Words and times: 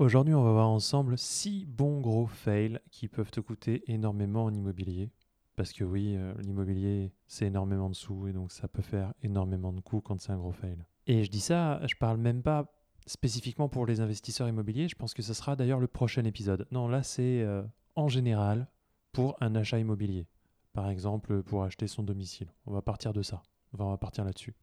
Aujourd'hui, 0.00 0.32
on 0.32 0.42
va 0.42 0.52
voir 0.52 0.70
ensemble 0.70 1.18
6 1.18 1.66
bons 1.66 2.00
gros 2.00 2.26
fails 2.26 2.80
qui 2.90 3.06
peuvent 3.06 3.30
te 3.30 3.40
coûter 3.40 3.82
énormément 3.86 4.44
en 4.44 4.54
immobilier. 4.54 5.10
Parce 5.56 5.74
que 5.74 5.84
oui, 5.84 6.14
euh, 6.16 6.32
l'immobilier, 6.40 7.12
c'est 7.26 7.48
énormément 7.48 7.90
de 7.90 7.94
sous 7.94 8.26
et 8.26 8.32
donc 8.32 8.50
ça 8.50 8.66
peut 8.66 8.80
faire 8.80 9.12
énormément 9.22 9.74
de 9.74 9.82
coûts 9.82 10.00
quand 10.00 10.18
c'est 10.18 10.32
un 10.32 10.38
gros 10.38 10.52
fail. 10.52 10.86
Et 11.06 11.22
je 11.22 11.30
dis 11.30 11.42
ça, 11.42 11.86
je 11.86 11.96
parle 11.96 12.16
même 12.16 12.42
pas 12.42 12.72
spécifiquement 13.04 13.68
pour 13.68 13.84
les 13.84 14.00
investisseurs 14.00 14.48
immobiliers, 14.48 14.88
je 14.88 14.96
pense 14.96 15.12
que 15.12 15.20
ce 15.20 15.34
sera 15.34 15.54
d'ailleurs 15.54 15.80
le 15.80 15.86
prochain 15.86 16.24
épisode. 16.24 16.66
Non, 16.70 16.88
là 16.88 17.02
c'est 17.02 17.42
euh, 17.42 17.62
en 17.94 18.08
général 18.08 18.68
pour 19.12 19.36
un 19.42 19.54
achat 19.54 19.78
immobilier. 19.78 20.26
Par 20.72 20.88
exemple, 20.88 21.42
pour 21.42 21.62
acheter 21.62 21.88
son 21.88 22.04
domicile. 22.04 22.48
On 22.64 22.72
va 22.72 22.80
partir 22.80 23.12
de 23.12 23.20
ça. 23.20 23.42
On 23.74 23.90
va 23.90 23.98
partir 23.98 24.24
là-dessus. 24.24 24.54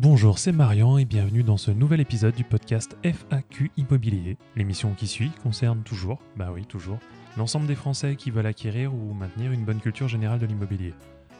Bonjour, 0.00 0.38
c'est 0.38 0.52
Marian 0.52 0.96
et 0.96 1.04
bienvenue 1.04 1.42
dans 1.42 1.56
ce 1.56 1.72
nouvel 1.72 1.98
épisode 1.98 2.36
du 2.36 2.44
podcast 2.44 2.96
FAQ 3.02 3.72
Immobilier. 3.76 4.36
L'émission 4.54 4.94
qui 4.94 5.08
suit 5.08 5.32
concerne 5.42 5.82
toujours, 5.82 6.20
bah 6.36 6.50
oui, 6.54 6.64
toujours, 6.66 7.00
l'ensemble 7.36 7.66
des 7.66 7.74
Français 7.74 8.14
qui 8.14 8.30
veulent 8.30 8.46
acquérir 8.46 8.94
ou 8.94 9.12
maintenir 9.12 9.50
une 9.50 9.64
bonne 9.64 9.80
culture 9.80 10.06
générale 10.06 10.38
de 10.38 10.46
l'immobilier. 10.46 10.94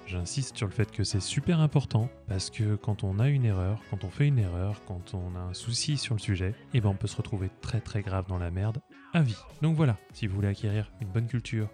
J'insiste 0.08 0.56
sur 0.56 0.66
le 0.66 0.72
fait 0.72 0.90
que 0.90 1.04
c'est 1.04 1.20
super 1.20 1.60
important 1.60 2.10
parce 2.26 2.50
que 2.50 2.74
quand 2.74 3.04
on 3.04 3.20
a 3.20 3.28
une 3.28 3.44
erreur, 3.44 3.80
quand 3.90 4.02
on 4.02 4.10
fait 4.10 4.26
une 4.26 4.40
erreur, 4.40 4.82
quand 4.88 5.14
on 5.14 5.36
a 5.36 5.40
un 5.40 5.54
souci 5.54 5.96
sur 5.96 6.16
le 6.16 6.20
sujet, 6.20 6.52
eh 6.74 6.80
ben 6.80 6.88
on 6.88 6.96
peut 6.96 7.06
se 7.06 7.16
retrouver 7.16 7.50
très 7.60 7.80
très 7.80 8.02
grave 8.02 8.26
dans 8.26 8.38
la 8.38 8.50
merde 8.50 8.78
à 9.14 9.22
vie. 9.22 9.38
Donc 9.62 9.76
voilà, 9.76 9.98
si 10.12 10.26
vous 10.26 10.34
voulez 10.34 10.48
acquérir 10.48 10.90
une 11.00 11.08
bonne 11.10 11.28
culture 11.28 11.68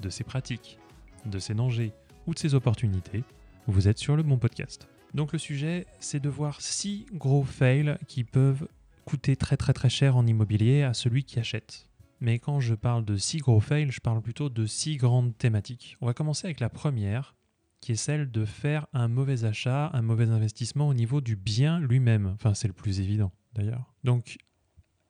de 0.00 0.08
ses 0.08 0.22
pratiques, 0.22 0.78
de 1.26 1.40
ses 1.40 1.54
dangers 1.54 1.90
ou 2.28 2.34
de 2.34 2.38
ses 2.38 2.54
opportunités, 2.54 3.24
vous 3.66 3.88
êtes 3.88 3.98
sur 3.98 4.14
le 4.14 4.22
bon 4.22 4.38
podcast. 4.38 4.88
Donc 5.14 5.32
le 5.32 5.38
sujet, 5.38 5.86
c'est 6.00 6.20
de 6.20 6.28
voir 6.28 6.60
six 6.60 7.06
gros 7.12 7.44
fails 7.44 7.96
qui 8.06 8.24
peuvent 8.24 8.68
coûter 9.04 9.36
très 9.36 9.56
très 9.56 9.72
très 9.72 9.88
cher 9.88 10.16
en 10.16 10.26
immobilier 10.26 10.82
à 10.82 10.94
celui 10.94 11.24
qui 11.24 11.38
achète. 11.38 11.88
Mais 12.20 12.38
quand 12.38 12.60
je 12.60 12.74
parle 12.74 13.04
de 13.04 13.16
six 13.16 13.38
gros 13.38 13.60
fails, 13.60 13.90
je 13.90 14.00
parle 14.00 14.20
plutôt 14.20 14.48
de 14.48 14.66
six 14.66 14.96
grandes 14.96 15.36
thématiques. 15.38 15.96
On 16.00 16.06
va 16.06 16.14
commencer 16.14 16.46
avec 16.46 16.60
la 16.60 16.68
première, 16.68 17.36
qui 17.80 17.92
est 17.92 17.96
celle 17.96 18.30
de 18.30 18.44
faire 18.44 18.86
un 18.92 19.08
mauvais 19.08 19.44
achat, 19.44 19.90
un 19.92 20.02
mauvais 20.02 20.28
investissement 20.28 20.88
au 20.88 20.94
niveau 20.94 21.20
du 21.20 21.36
bien 21.36 21.78
lui-même. 21.80 22.26
Enfin, 22.34 22.54
c'est 22.54 22.68
le 22.68 22.74
plus 22.74 23.00
évident 23.00 23.32
d'ailleurs. 23.54 23.94
Donc, 24.04 24.36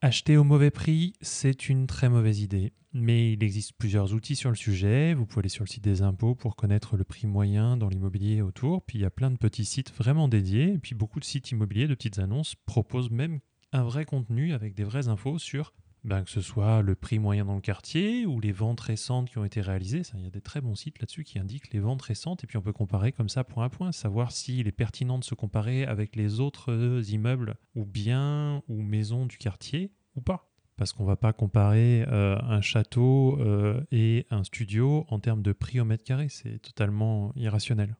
acheter 0.00 0.36
au 0.36 0.44
mauvais 0.44 0.70
prix, 0.70 1.12
c'est 1.20 1.68
une 1.68 1.86
très 1.86 2.08
mauvaise 2.08 2.40
idée 2.40 2.72
mais 2.92 3.32
il 3.32 3.42
existe 3.42 3.72
plusieurs 3.74 4.14
outils 4.14 4.36
sur 4.36 4.50
le 4.50 4.56
sujet. 4.56 5.14
Vous 5.14 5.26
pouvez 5.26 5.40
aller 5.40 5.48
sur 5.48 5.64
le 5.64 5.68
site 5.68 5.84
des 5.84 6.02
impôts 6.02 6.34
pour 6.34 6.56
connaître 6.56 6.96
le 6.96 7.04
prix 7.04 7.26
moyen 7.26 7.76
dans 7.76 7.88
l'immobilier 7.88 8.42
autour. 8.42 8.82
Puis 8.82 8.98
il 8.98 9.02
y 9.02 9.04
a 9.04 9.10
plein 9.10 9.30
de 9.30 9.36
petits 9.36 9.64
sites 9.64 9.92
vraiment 9.94 10.28
dédiés. 10.28 10.74
Et 10.74 10.78
puis 10.78 10.94
beaucoup 10.94 11.20
de 11.20 11.24
sites 11.24 11.50
immobiliers, 11.50 11.86
de 11.86 11.94
petites 11.94 12.18
annonces, 12.18 12.54
proposent 12.66 13.10
même 13.10 13.40
un 13.72 13.82
vrai 13.82 14.04
contenu 14.04 14.52
avec 14.52 14.74
des 14.74 14.84
vraies 14.84 15.08
infos 15.08 15.38
sur 15.38 15.72
ben, 16.04 16.22
que 16.22 16.30
ce 16.30 16.40
soit 16.40 16.82
le 16.82 16.94
prix 16.94 17.18
moyen 17.18 17.44
dans 17.44 17.54
le 17.54 17.60
quartier 17.60 18.26
ou 18.26 18.40
les 18.40 18.52
ventes 18.52 18.80
récentes 18.80 19.28
qui 19.30 19.38
ont 19.38 19.44
été 19.44 19.60
réalisées. 19.60 20.02
il 20.14 20.22
y 20.22 20.26
a 20.26 20.30
des 20.30 20.40
très 20.40 20.60
bons 20.60 20.74
sites 20.74 21.00
là-dessus 21.00 21.24
qui 21.24 21.38
indiquent 21.38 21.72
les 21.72 21.80
ventes 21.80 22.02
récentes 22.02 22.44
et 22.44 22.46
puis 22.46 22.56
on 22.56 22.62
peut 22.62 22.72
comparer 22.72 23.12
comme 23.12 23.28
ça 23.28 23.44
point 23.44 23.64
à 23.64 23.68
point, 23.68 23.92
savoir 23.92 24.32
s'il 24.32 24.68
est 24.68 24.72
pertinent 24.72 25.18
de 25.18 25.24
se 25.24 25.34
comparer 25.34 25.84
avec 25.84 26.16
les 26.16 26.40
autres 26.40 27.02
immeubles 27.10 27.56
ou 27.74 27.84
biens 27.84 28.62
ou 28.68 28.82
maisons 28.82 29.26
du 29.26 29.38
quartier 29.38 29.92
ou 30.14 30.20
pas 30.20 30.48
parce 30.78 30.92
qu'on 30.92 31.02
ne 31.02 31.08
va 31.08 31.16
pas 31.16 31.32
comparer 31.32 32.04
euh, 32.06 32.38
un 32.40 32.60
château 32.60 33.36
euh, 33.40 33.82
et 33.90 34.26
un 34.30 34.44
studio 34.44 35.04
en 35.08 35.18
termes 35.18 35.42
de 35.42 35.52
prix 35.52 35.80
au 35.80 35.84
mètre 35.84 36.04
carré, 36.04 36.28
c'est 36.30 36.60
totalement 36.60 37.32
irrationnel. 37.34 37.96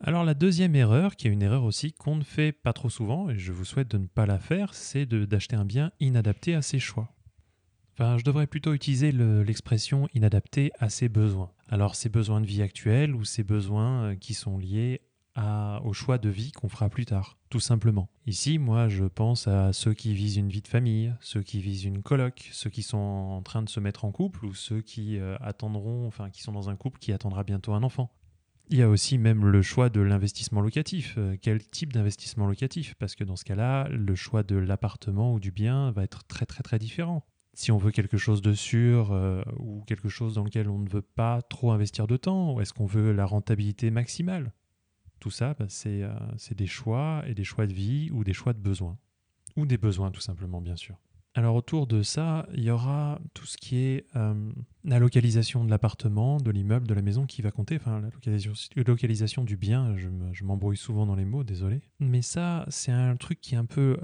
Alors 0.00 0.24
la 0.24 0.34
deuxième 0.34 0.76
erreur, 0.76 1.16
qui 1.16 1.26
est 1.26 1.30
une 1.30 1.42
erreur 1.42 1.64
aussi 1.64 1.92
qu'on 1.92 2.16
ne 2.16 2.22
fait 2.22 2.52
pas 2.52 2.72
trop 2.72 2.88
souvent, 2.88 3.30
et 3.30 3.38
je 3.38 3.52
vous 3.52 3.64
souhaite 3.64 3.90
de 3.90 3.98
ne 3.98 4.06
pas 4.06 4.26
la 4.26 4.38
faire, 4.38 4.74
c'est 4.74 5.06
d'acheter 5.06 5.56
un 5.56 5.64
bien 5.64 5.90
inadapté 5.98 6.54
à 6.54 6.62
ses 6.62 6.78
choix. 6.78 7.12
Enfin, 7.94 8.16
je 8.16 8.24
devrais 8.24 8.46
plutôt 8.46 8.74
utiliser 8.74 9.10
l'expression 9.10 10.08
inadapté 10.14 10.70
à 10.78 10.88
ses 10.88 11.08
besoins. 11.08 11.50
Alors 11.68 11.96
ses 11.96 12.08
besoins 12.08 12.40
de 12.40 12.46
vie 12.46 12.62
actuels 12.62 13.12
ou 13.12 13.24
ses 13.24 13.42
besoins 13.42 14.04
euh, 14.04 14.14
qui 14.14 14.34
sont 14.34 14.56
liés 14.56 15.02
au 15.84 15.92
choix 15.92 16.18
de 16.18 16.28
vie 16.28 16.52
qu'on 16.52 16.68
fera 16.68 16.88
plus 16.88 17.06
tard, 17.06 17.38
tout 17.48 17.60
simplement. 17.60 18.08
Ici, 18.26 18.58
moi, 18.58 18.88
je 18.88 19.04
pense 19.04 19.46
à 19.46 19.72
ceux 19.72 19.94
qui 19.94 20.12
visent 20.12 20.36
une 20.36 20.48
vie 20.48 20.62
de 20.62 20.68
famille, 20.68 21.14
ceux 21.20 21.42
qui 21.42 21.60
visent 21.60 21.84
une 21.84 22.02
coloc, 22.02 22.48
ceux 22.52 22.70
qui 22.70 22.82
sont 22.82 22.98
en 22.98 23.42
train 23.42 23.62
de 23.62 23.68
se 23.68 23.78
mettre 23.78 24.04
en 24.04 24.10
couple 24.10 24.44
ou 24.44 24.54
ceux 24.54 24.80
qui 24.80 25.18
euh, 25.18 25.36
attendront, 25.40 26.06
enfin, 26.06 26.30
qui 26.30 26.42
sont 26.42 26.52
dans 26.52 26.70
un 26.70 26.76
couple 26.76 26.98
qui 26.98 27.12
attendra 27.12 27.44
bientôt 27.44 27.72
un 27.72 27.82
enfant. 27.82 28.12
Il 28.70 28.76
y 28.76 28.82
a 28.82 28.88
aussi 28.88 29.16
même 29.16 29.46
le 29.46 29.62
choix 29.62 29.88
de 29.88 30.02
l'investissement 30.02 30.60
locatif. 30.60 31.14
Euh, 31.16 31.36
quel 31.40 31.66
type 31.66 31.90
d'investissement 31.94 32.46
locatif? 32.46 32.94
Parce 32.98 33.14
que 33.14 33.24
dans 33.24 33.36
ce 33.36 33.44
cas-là, 33.44 33.88
le 33.88 34.14
choix 34.14 34.42
de 34.42 34.56
l'appartement 34.56 35.32
ou 35.32 35.40
du 35.40 35.50
bien 35.50 35.90
va 35.92 36.04
être 36.04 36.24
très 36.24 36.44
très 36.44 36.62
très 36.62 36.78
différent. 36.78 37.24
Si 37.54 37.72
on 37.72 37.78
veut 37.78 37.92
quelque 37.92 38.18
chose 38.18 38.42
de 38.42 38.52
sûr 38.52 39.10
euh, 39.12 39.42
ou 39.58 39.82
quelque 39.86 40.10
chose 40.10 40.34
dans 40.34 40.44
lequel 40.44 40.68
on 40.68 40.78
ne 40.78 40.88
veut 40.88 41.02
pas 41.02 41.40
trop 41.40 41.72
investir 41.72 42.06
de 42.06 42.18
temps, 42.18 42.52
ou 42.52 42.60
est-ce 42.60 42.74
qu'on 42.74 42.84
veut 42.84 43.12
la 43.12 43.24
rentabilité 43.24 43.90
maximale? 43.90 44.52
Tout 45.18 45.30
ça, 45.30 45.54
bah, 45.54 45.66
euh, 45.86 46.18
c'est 46.36 46.54
des 46.56 46.66
choix 46.66 47.24
et 47.26 47.34
des 47.34 47.44
choix 47.44 47.66
de 47.66 47.72
vie 47.72 48.10
ou 48.12 48.22
des 48.22 48.34
choix 48.34 48.52
de 48.52 48.60
besoins. 48.60 48.98
Ou 49.56 49.64
des 49.64 49.78
besoins 49.78 50.10
tout 50.10 50.20
simplement, 50.20 50.60
bien 50.60 50.76
sûr. 50.76 51.00
Alors 51.34 51.54
autour 51.54 51.86
de 51.86 52.02
ça, 52.02 52.46
il 52.54 52.64
y 52.64 52.70
aura 52.70 53.20
tout 53.32 53.46
ce 53.46 53.56
qui 53.56 53.76
est 53.76 54.06
euh, 54.16 54.34
la 54.84 54.98
localisation 54.98 55.64
de 55.64 55.70
l'appartement, 55.70 56.38
de 56.38 56.50
l'immeuble, 56.50 56.86
de 56.86 56.94
la 56.94 57.02
maison 57.02 57.26
qui 57.26 57.42
va 57.42 57.50
compter, 57.50 57.76
enfin 57.76 58.00
la 58.00 58.08
localisation, 58.10 58.52
localisation 58.76 59.44
du 59.44 59.56
bien, 59.56 59.94
je 59.96 60.44
m'embrouille 60.44 60.76
souvent 60.76 61.06
dans 61.06 61.14
les 61.14 61.24
mots, 61.24 61.44
désolé. 61.44 61.80
Mais 62.00 62.22
ça, 62.22 62.64
c'est 62.68 62.92
un 62.92 63.14
truc 63.16 63.40
qui 63.40 63.54
est 63.54 63.58
un 63.58 63.66
peu 63.66 63.98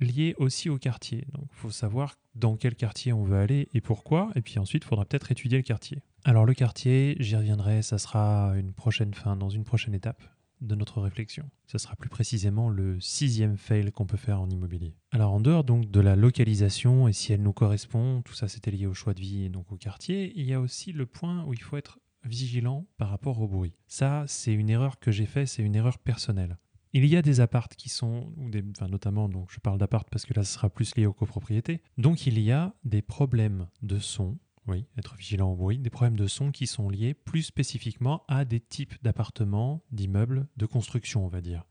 lié 0.00 0.34
aussi 0.38 0.68
au 0.68 0.78
quartier. 0.78 1.26
Donc 1.32 1.46
il 1.50 1.56
faut 1.56 1.70
savoir 1.70 2.16
dans 2.34 2.56
quel 2.56 2.74
quartier 2.74 3.12
on 3.12 3.24
veut 3.24 3.36
aller 3.36 3.68
et 3.74 3.80
pourquoi, 3.80 4.30
et 4.34 4.40
puis 4.40 4.58
ensuite 4.58 4.84
il 4.84 4.88
faudra 4.88 5.04
peut-être 5.04 5.30
étudier 5.32 5.58
le 5.58 5.64
quartier. 5.64 6.02
Alors 6.24 6.46
le 6.46 6.54
quartier, 6.54 7.16
j'y 7.20 7.36
reviendrai, 7.36 7.82
ça 7.82 7.98
sera 7.98 8.54
une 8.56 8.72
prochaine 8.72 9.14
fin, 9.14 9.36
dans 9.36 9.50
une 9.50 9.64
prochaine 9.64 9.94
étape 9.94 10.22
de 10.64 10.74
notre 10.74 11.00
réflexion. 11.00 11.48
Ce 11.66 11.78
sera 11.78 11.96
plus 11.96 12.08
précisément 12.08 12.68
le 12.68 13.00
sixième 13.00 13.56
fail 13.56 13.92
qu'on 13.92 14.06
peut 14.06 14.16
faire 14.16 14.40
en 14.40 14.48
immobilier. 14.50 14.94
Alors 15.12 15.32
en 15.32 15.40
dehors 15.40 15.64
donc 15.64 15.90
de 15.90 16.00
la 16.00 16.16
localisation 16.16 17.08
et 17.08 17.12
si 17.12 17.32
elle 17.32 17.42
nous 17.42 17.52
correspond, 17.52 18.22
tout 18.22 18.34
ça 18.34 18.48
c'était 18.48 18.70
lié 18.70 18.86
au 18.86 18.94
choix 18.94 19.14
de 19.14 19.20
vie 19.20 19.44
et 19.44 19.48
donc 19.48 19.70
au 19.72 19.76
quartier, 19.76 20.32
il 20.36 20.46
y 20.46 20.54
a 20.54 20.60
aussi 20.60 20.92
le 20.92 21.06
point 21.06 21.44
où 21.44 21.52
il 21.52 21.60
faut 21.60 21.76
être 21.76 21.98
vigilant 22.24 22.86
par 22.96 23.10
rapport 23.10 23.40
au 23.40 23.48
bruit. 23.48 23.74
Ça, 23.86 24.24
c'est 24.26 24.52
une 24.52 24.70
erreur 24.70 24.98
que 24.98 25.12
j'ai 25.12 25.26
faite, 25.26 25.48
c'est 25.48 25.62
une 25.62 25.76
erreur 25.76 25.98
personnelle. 25.98 26.58
Il 26.92 27.04
y 27.06 27.16
a 27.16 27.22
des 27.22 27.40
appartes 27.40 27.74
qui 27.74 27.88
sont, 27.88 28.32
ou 28.36 28.50
des, 28.50 28.62
enfin 28.70 28.86
notamment, 28.86 29.28
donc 29.28 29.50
je 29.50 29.58
parle 29.58 29.78
d'appart 29.78 30.08
parce 30.08 30.24
que 30.24 30.32
là 30.32 30.44
ce 30.44 30.54
sera 30.54 30.70
plus 30.70 30.94
lié 30.96 31.06
aux 31.06 31.12
copropriétés. 31.12 31.82
Donc 31.98 32.26
il 32.26 32.38
y 32.38 32.52
a 32.52 32.72
des 32.84 33.02
problèmes 33.02 33.66
de 33.82 33.98
son 33.98 34.38
oui, 34.66 34.86
être 34.96 35.14
vigilant 35.16 35.52
au 35.52 35.56
bruit, 35.56 35.78
des 35.78 35.90
problèmes 35.90 36.16
de 36.16 36.26
son 36.26 36.50
qui 36.50 36.66
sont 36.66 36.88
liés 36.88 37.14
plus 37.14 37.42
spécifiquement 37.42 38.24
à 38.28 38.44
des 38.44 38.60
types 38.60 38.94
d'appartements, 39.02 39.82
d'immeubles, 39.92 40.46
de 40.56 40.66
construction, 40.66 41.24
on 41.24 41.28
va 41.28 41.40
dire. 41.40 41.64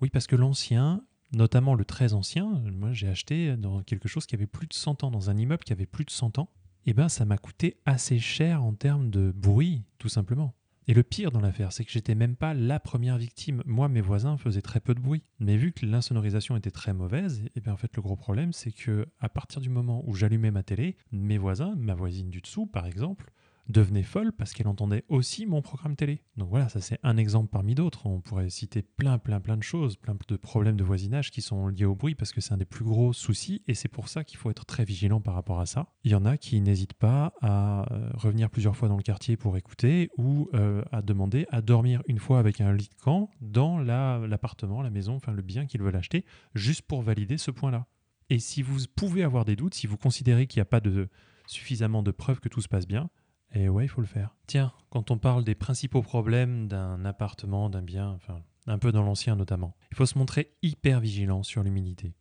Oui, 0.00 0.10
parce 0.10 0.26
que 0.26 0.36
l'ancien, 0.36 1.04
notamment 1.32 1.74
le 1.74 1.84
très 1.84 2.14
ancien, 2.14 2.62
moi 2.72 2.92
j'ai 2.92 3.08
acheté 3.08 3.56
dans 3.56 3.82
quelque 3.82 4.08
chose 4.08 4.26
qui 4.26 4.34
avait 4.34 4.46
plus 4.46 4.66
de 4.66 4.74
100 4.74 5.04
ans, 5.04 5.10
dans 5.10 5.30
un 5.30 5.36
immeuble 5.36 5.64
qui 5.64 5.72
avait 5.72 5.86
plus 5.86 6.04
de 6.04 6.10
100 6.10 6.38
ans, 6.38 6.50
et 6.86 6.90
eh 6.90 6.94
ben 6.94 7.08
ça 7.08 7.26
m'a 7.26 7.36
coûté 7.36 7.80
assez 7.84 8.18
cher 8.18 8.64
en 8.64 8.72
termes 8.72 9.10
de 9.10 9.30
bruit, 9.30 9.84
tout 9.98 10.08
simplement. 10.08 10.54
Et 10.90 10.94
le 10.94 11.02
pire 11.02 11.30
dans 11.30 11.42
l'affaire, 11.42 11.70
c'est 11.70 11.84
que 11.84 11.90
j'étais 11.90 12.14
même 12.14 12.34
pas 12.34 12.54
la 12.54 12.80
première 12.80 13.18
victime. 13.18 13.62
Moi, 13.66 13.90
mes 13.90 14.00
voisins 14.00 14.38
faisaient 14.38 14.62
très 14.62 14.80
peu 14.80 14.94
de 14.94 15.00
bruit. 15.00 15.22
Mais 15.38 15.58
vu 15.58 15.72
que 15.72 15.84
l'insonorisation 15.84 16.56
était 16.56 16.70
très 16.70 16.94
mauvaise, 16.94 17.42
et 17.44 17.50
eh 17.56 17.60
bien 17.60 17.74
en 17.74 17.76
fait 17.76 17.94
le 17.94 18.00
gros 18.00 18.16
problème, 18.16 18.54
c'est 18.54 18.72
que 18.72 19.06
à 19.20 19.28
partir 19.28 19.60
du 19.60 19.68
moment 19.68 20.02
où 20.06 20.14
j'allumais 20.14 20.50
ma 20.50 20.62
télé, 20.62 20.96
mes 21.12 21.36
voisins, 21.36 21.74
ma 21.76 21.94
voisine 21.94 22.30
du 22.30 22.40
dessous 22.40 22.66
par 22.66 22.86
exemple, 22.86 23.30
devenait 23.68 24.02
folle 24.02 24.32
parce 24.32 24.52
qu'elle 24.52 24.68
entendait 24.68 25.04
aussi 25.08 25.46
mon 25.46 25.62
programme 25.62 25.96
télé. 25.96 26.22
Donc 26.36 26.48
voilà, 26.48 26.68
ça 26.68 26.80
c'est 26.80 26.98
un 27.02 27.16
exemple 27.16 27.48
parmi 27.50 27.74
d'autres. 27.74 28.06
On 28.06 28.20
pourrait 28.20 28.50
citer 28.50 28.82
plein, 28.82 29.18
plein, 29.18 29.40
plein 29.40 29.56
de 29.56 29.62
choses, 29.62 29.96
plein 29.96 30.16
de 30.28 30.36
problèmes 30.36 30.76
de 30.76 30.84
voisinage 30.84 31.30
qui 31.30 31.42
sont 31.42 31.68
liés 31.68 31.84
au 31.84 31.94
bruit 31.94 32.14
parce 32.14 32.32
que 32.32 32.40
c'est 32.40 32.52
un 32.52 32.56
des 32.56 32.64
plus 32.64 32.84
gros 32.84 33.12
soucis 33.12 33.62
et 33.66 33.74
c'est 33.74 33.88
pour 33.88 34.08
ça 34.08 34.24
qu'il 34.24 34.38
faut 34.38 34.50
être 34.50 34.64
très 34.64 34.84
vigilant 34.84 35.20
par 35.20 35.34
rapport 35.34 35.60
à 35.60 35.66
ça. 35.66 35.88
Il 36.04 36.10
y 36.10 36.14
en 36.14 36.24
a 36.24 36.36
qui 36.36 36.60
n'hésitent 36.60 36.94
pas 36.94 37.34
à 37.42 37.92
euh, 37.92 38.10
revenir 38.14 38.50
plusieurs 38.50 38.76
fois 38.76 38.88
dans 38.88 38.96
le 38.96 39.02
quartier 39.02 39.36
pour 39.36 39.56
écouter 39.56 40.10
ou 40.16 40.48
euh, 40.54 40.82
à 40.92 41.02
demander 41.02 41.46
à 41.50 41.60
dormir 41.60 42.02
une 42.06 42.18
fois 42.18 42.38
avec 42.38 42.60
un 42.60 42.72
lit 42.72 42.88
de 42.88 43.02
camp 43.02 43.30
dans 43.40 43.78
l'appartement, 43.78 44.82
la, 44.82 44.90
maison, 44.90 45.16
enfin 45.16 45.32
le 45.32 45.42
bien 45.42 45.66
qu'ils 45.66 45.82
veulent 45.82 45.96
acheter, 45.96 46.24
juste 46.54 46.82
pour 46.82 47.02
valider 47.02 47.38
ce 47.38 47.50
point-là. 47.50 47.86
Et 48.30 48.38
si 48.38 48.62
vous 48.62 48.80
pouvez 48.94 49.22
avoir 49.22 49.44
des 49.44 49.56
doutes, 49.56 49.74
si 49.74 49.86
vous 49.86 49.96
considérez 49.96 50.46
qu'il 50.46 50.60
n'y 50.60 50.62
a 50.62 50.66
pas 50.66 50.80
de, 50.80 51.08
suffisamment 51.46 52.02
de 52.02 52.10
preuves 52.10 52.40
que 52.40 52.48
tout 52.48 52.60
se 52.60 52.68
passe 52.68 52.86
bien, 52.86 53.10
et 53.54 53.68
ouais, 53.68 53.84
il 53.84 53.88
faut 53.88 54.00
le 54.00 54.06
faire. 54.06 54.34
Tiens, 54.46 54.72
quand 54.90 55.10
on 55.10 55.18
parle 55.18 55.44
des 55.44 55.54
principaux 55.54 56.02
problèmes 56.02 56.68
d'un 56.68 57.04
appartement, 57.04 57.70
d'un 57.70 57.82
bien, 57.82 58.10
enfin, 58.10 58.42
un 58.66 58.78
peu 58.78 58.92
dans 58.92 59.02
l'ancien 59.02 59.36
notamment, 59.36 59.76
il 59.90 59.96
faut 59.96 60.06
se 60.06 60.18
montrer 60.18 60.54
hyper 60.62 61.00
vigilant 61.00 61.42
sur 61.42 61.62
l'humidité. 61.62 62.14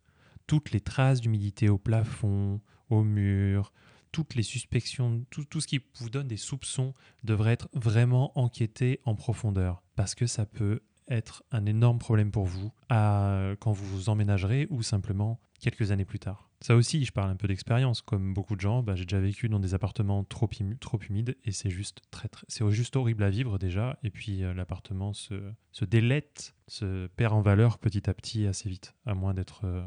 Toutes 0.48 0.72
les 0.72 0.80
traces 0.80 1.20
d'humidité 1.20 1.68
au 1.68 1.78
plafond, 1.78 2.62
au 2.90 3.04
mur, 3.04 3.74
toutes 4.12 4.36
les 4.36 4.44
suspicions, 4.44 5.26
tout, 5.30 5.44
tout, 5.44 5.60
ce 5.60 5.68
qui 5.68 5.82
vous 6.00 6.10
donne 6.10 6.28
des 6.28 6.38
soupçons 6.38 6.94
devrait 7.24 7.54
être 7.54 7.70
vraiment 7.74 8.38
enquêté 8.40 9.02
en 9.04 9.16
profondeur. 9.16 9.84
parce 9.96 10.16
que 10.16 10.28
ça 10.28 10.46
peut 10.46 10.82
être 11.10 11.44
un 11.52 11.66
énorme 11.66 12.00
problème 12.00 12.32
pour 12.32 12.46
vous 12.46 12.72
à, 12.90 13.52
quand 13.60 13.72
vous 13.72 13.86
vous 13.86 14.10
emménagerez 14.10 14.68
ou 14.70 14.82
simplement 14.84 15.40
quelques 15.60 15.92
années 15.92 16.06
plus 16.06 16.20
tard. 16.20 16.50
Ça 16.62 16.76
aussi, 16.76 17.06
je 17.06 17.12
parle 17.12 17.30
un 17.30 17.36
peu 17.36 17.48
d'expérience. 17.48 18.02
Comme 18.02 18.34
beaucoup 18.34 18.56
de 18.56 18.62
gens, 18.62 18.82
bah, 18.82 18.96
j'ai 18.96 19.06
déjà 19.06 19.20
vécu 19.20 19.50
dans 19.50 19.60
des 19.60 19.74
appartements 19.74 20.24
trop, 20.24 20.50
humides 21.10 21.38
et 21.46 21.52
c'est 21.52 21.70
juste, 21.70 22.02
très, 22.12 22.30
c'est 22.48 22.70
juste 22.72 22.96
horrible 22.96 23.24
à 23.24 23.30
vivre 23.30 23.60
déjà. 23.60 24.00
Et 24.04 24.10
puis 24.10 24.44
euh, 24.44 24.54
l'appartement 24.54 25.14
se, 25.14 25.36
se 25.72 25.86
délète, 25.86 26.56
se 26.68 27.08
perd 27.08 27.34
en 27.34 27.42
valeur 27.42 27.78
petit 27.78 28.10
à 28.10 28.14
petit 28.14 28.48
assez 28.48 28.70
vite, 28.70 28.96
à 29.06 29.14
moins 29.14 29.34
d'être 29.34 29.66
euh, 29.66 29.84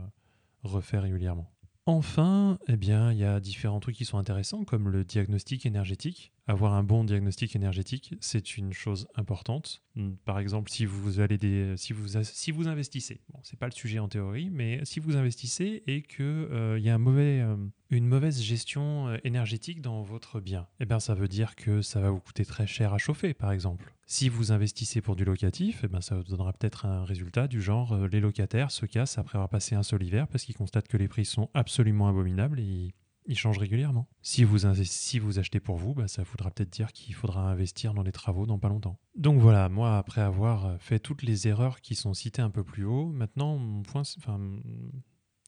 refait 0.62 0.98
régulièrement. 0.98 1.50
Enfin, 1.86 2.58
eh 2.68 2.76
bien, 2.76 3.10
il 3.10 3.18
y 3.18 3.24
a 3.24 3.40
différents 3.40 3.80
trucs 3.80 3.96
qui 3.96 4.04
sont 4.04 4.18
intéressants, 4.18 4.64
comme 4.64 4.88
le 4.88 5.02
diagnostic 5.02 5.66
énergétique. 5.66 6.32
Avoir 6.50 6.72
un 6.72 6.82
bon 6.82 7.04
diagnostic 7.04 7.54
énergétique, 7.54 8.16
c'est 8.18 8.56
une 8.56 8.72
chose 8.72 9.06
importante. 9.14 9.84
Hmm, 9.94 10.14
par 10.24 10.40
exemple, 10.40 10.68
si 10.68 10.84
vous 10.84 11.20
allez 11.20 11.76
si 11.76 11.92
vous, 11.92 12.66
investissez, 12.66 13.20
bon, 13.32 13.38
c'est 13.44 13.56
pas 13.56 13.66
le 13.66 13.72
sujet 13.72 14.00
en 14.00 14.08
théorie, 14.08 14.50
mais 14.50 14.84
si 14.84 14.98
vous 14.98 15.14
investissez 15.14 15.84
et 15.86 16.02
que 16.02 16.24
euh, 16.24 16.76
il 16.76 16.84
y 16.84 16.90
a 16.90 16.98
euh, 16.98 17.56
une 17.90 18.04
mauvaise 18.04 18.42
gestion 18.42 19.06
euh, 19.06 19.18
énergétique 19.22 19.80
dans 19.80 20.02
votre 20.02 20.40
bien, 20.40 20.66
eh 20.80 20.86
bien, 20.86 20.98
ça 20.98 21.14
veut 21.14 21.28
dire 21.28 21.54
que 21.54 21.82
ça 21.82 22.00
va 22.00 22.10
vous 22.10 22.18
coûter 22.18 22.44
très 22.44 22.66
cher 22.66 22.92
à 22.94 22.98
chauffer, 22.98 23.32
par 23.32 23.52
exemple. 23.52 23.94
Si 24.06 24.28
vous 24.28 24.50
investissez 24.50 25.00
pour 25.00 25.14
du 25.14 25.24
locatif, 25.24 25.82
eh 25.84 25.88
ben 25.88 26.00
ça 26.00 26.16
vous 26.16 26.24
donnera 26.24 26.52
peut-être 26.52 26.84
un 26.84 27.04
résultat 27.04 27.46
du 27.46 27.62
genre 27.62 28.08
les 28.08 28.18
locataires 28.18 28.72
se 28.72 28.86
cassent 28.86 29.18
après 29.18 29.36
avoir 29.36 29.50
passé 29.50 29.76
un 29.76 29.84
seul 29.84 30.02
hiver 30.02 30.26
parce 30.26 30.42
qu'ils 30.42 30.56
constatent 30.56 30.88
que 30.88 30.96
les 30.96 31.06
prix 31.06 31.24
sont 31.24 31.48
absolument 31.54 32.08
abominables 32.08 32.58
et 32.58 32.92
ils 33.26 33.38
changent 33.38 33.58
régulièrement. 33.58 34.08
Si 34.22 34.44
vous, 34.44 34.66
achetez 34.66 35.60
pour 35.60 35.76
vous, 35.76 35.94
bah, 35.94 36.08
ça 36.08 36.22
voudra 36.22 36.50
peut-être 36.50 36.70
dire 36.70 36.92
qu'il 36.92 37.14
faudra 37.14 37.50
investir 37.50 37.94
dans 37.94 38.02
les 38.02 38.12
travaux 38.12 38.46
dans 38.46 38.58
pas 38.58 38.68
longtemps. 38.68 38.98
Donc 39.14 39.40
voilà, 39.40 39.68
moi, 39.68 39.98
après 39.98 40.20
avoir 40.20 40.80
fait 40.80 40.98
toutes 40.98 41.22
les 41.22 41.48
erreurs 41.48 41.80
qui 41.80 41.94
sont 41.94 42.14
citées 42.14 42.42
un 42.42 42.50
peu 42.50 42.64
plus 42.64 42.84
haut, 42.84 43.10
maintenant, 43.12 43.56
mon 43.56 43.82
point, 43.82 44.02
enfin, 44.18 44.40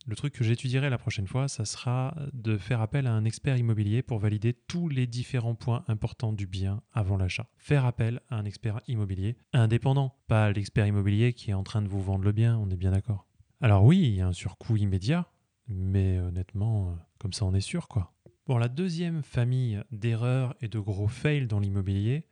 le 0.07 0.17
truc 0.17 0.35
que 0.35 0.45
j'étudierai 0.45 0.91
la 0.91 0.99
prochaine 0.99 1.27
fois, 1.27 1.49
ça 1.49 1.65
sera 1.65 2.17
de 2.33 2.57
faire 2.59 2.81
appel 2.81 3.07
à 3.07 3.13
un 3.13 3.25
expert 3.25 3.57
immobilier 3.57 4.03
pour 4.03 4.19
valider 4.19 4.53
tous 4.53 4.89
les 4.89 5.07
différents 5.07 5.55
points 5.55 5.85
importants 5.87 6.33
du 6.33 6.47
bien 6.47 6.83
avant 6.93 7.17
l'achat. 7.17 7.49
Faire 7.57 7.87
appel 7.87 8.21
à 8.29 8.37
un 8.37 8.45
expert 8.45 8.81
immobilier 8.89 9.37
indépendant, 9.53 10.17
pas 10.27 10.51
l'expert 10.51 10.87
immobilier 10.87 11.33
qui 11.35 11.51
est 11.51 11.55
en 11.55 11.63
train 11.63 11.83
de 11.83 11.89
vous 11.89 12.03
vendre 12.03 12.25
le 12.25 12.33
bien, 12.33 12.59
on 12.59 12.69
est 12.71 12.77
bien 12.77 12.91
d'accord. 12.91 13.29
Alors 13.61 13.85
oui, 13.85 14.01
il 14.03 14.15
y 14.15 14.21
a 14.21 14.27
un 14.27 14.33
surcoût 14.33 14.77
immédiat, 14.77 15.31
mais 15.75 16.19
honnêtement, 16.21 16.91
euh, 16.91 16.95
comme 17.19 17.33
ça 17.33 17.45
on 17.45 17.55
est 17.55 17.61
sûr 17.61 17.89
quoi. 17.89 18.13
Bon, 18.47 18.59
la 18.59 18.69
deuxième 18.69 19.23
famille 19.23 19.81
d'erreurs 19.93 20.55
et 20.61 20.69
de 20.69 20.79
gros 20.81 21.07
fails 21.07 21.47
dans 21.47 21.61
l'immobilier, 21.61 22.27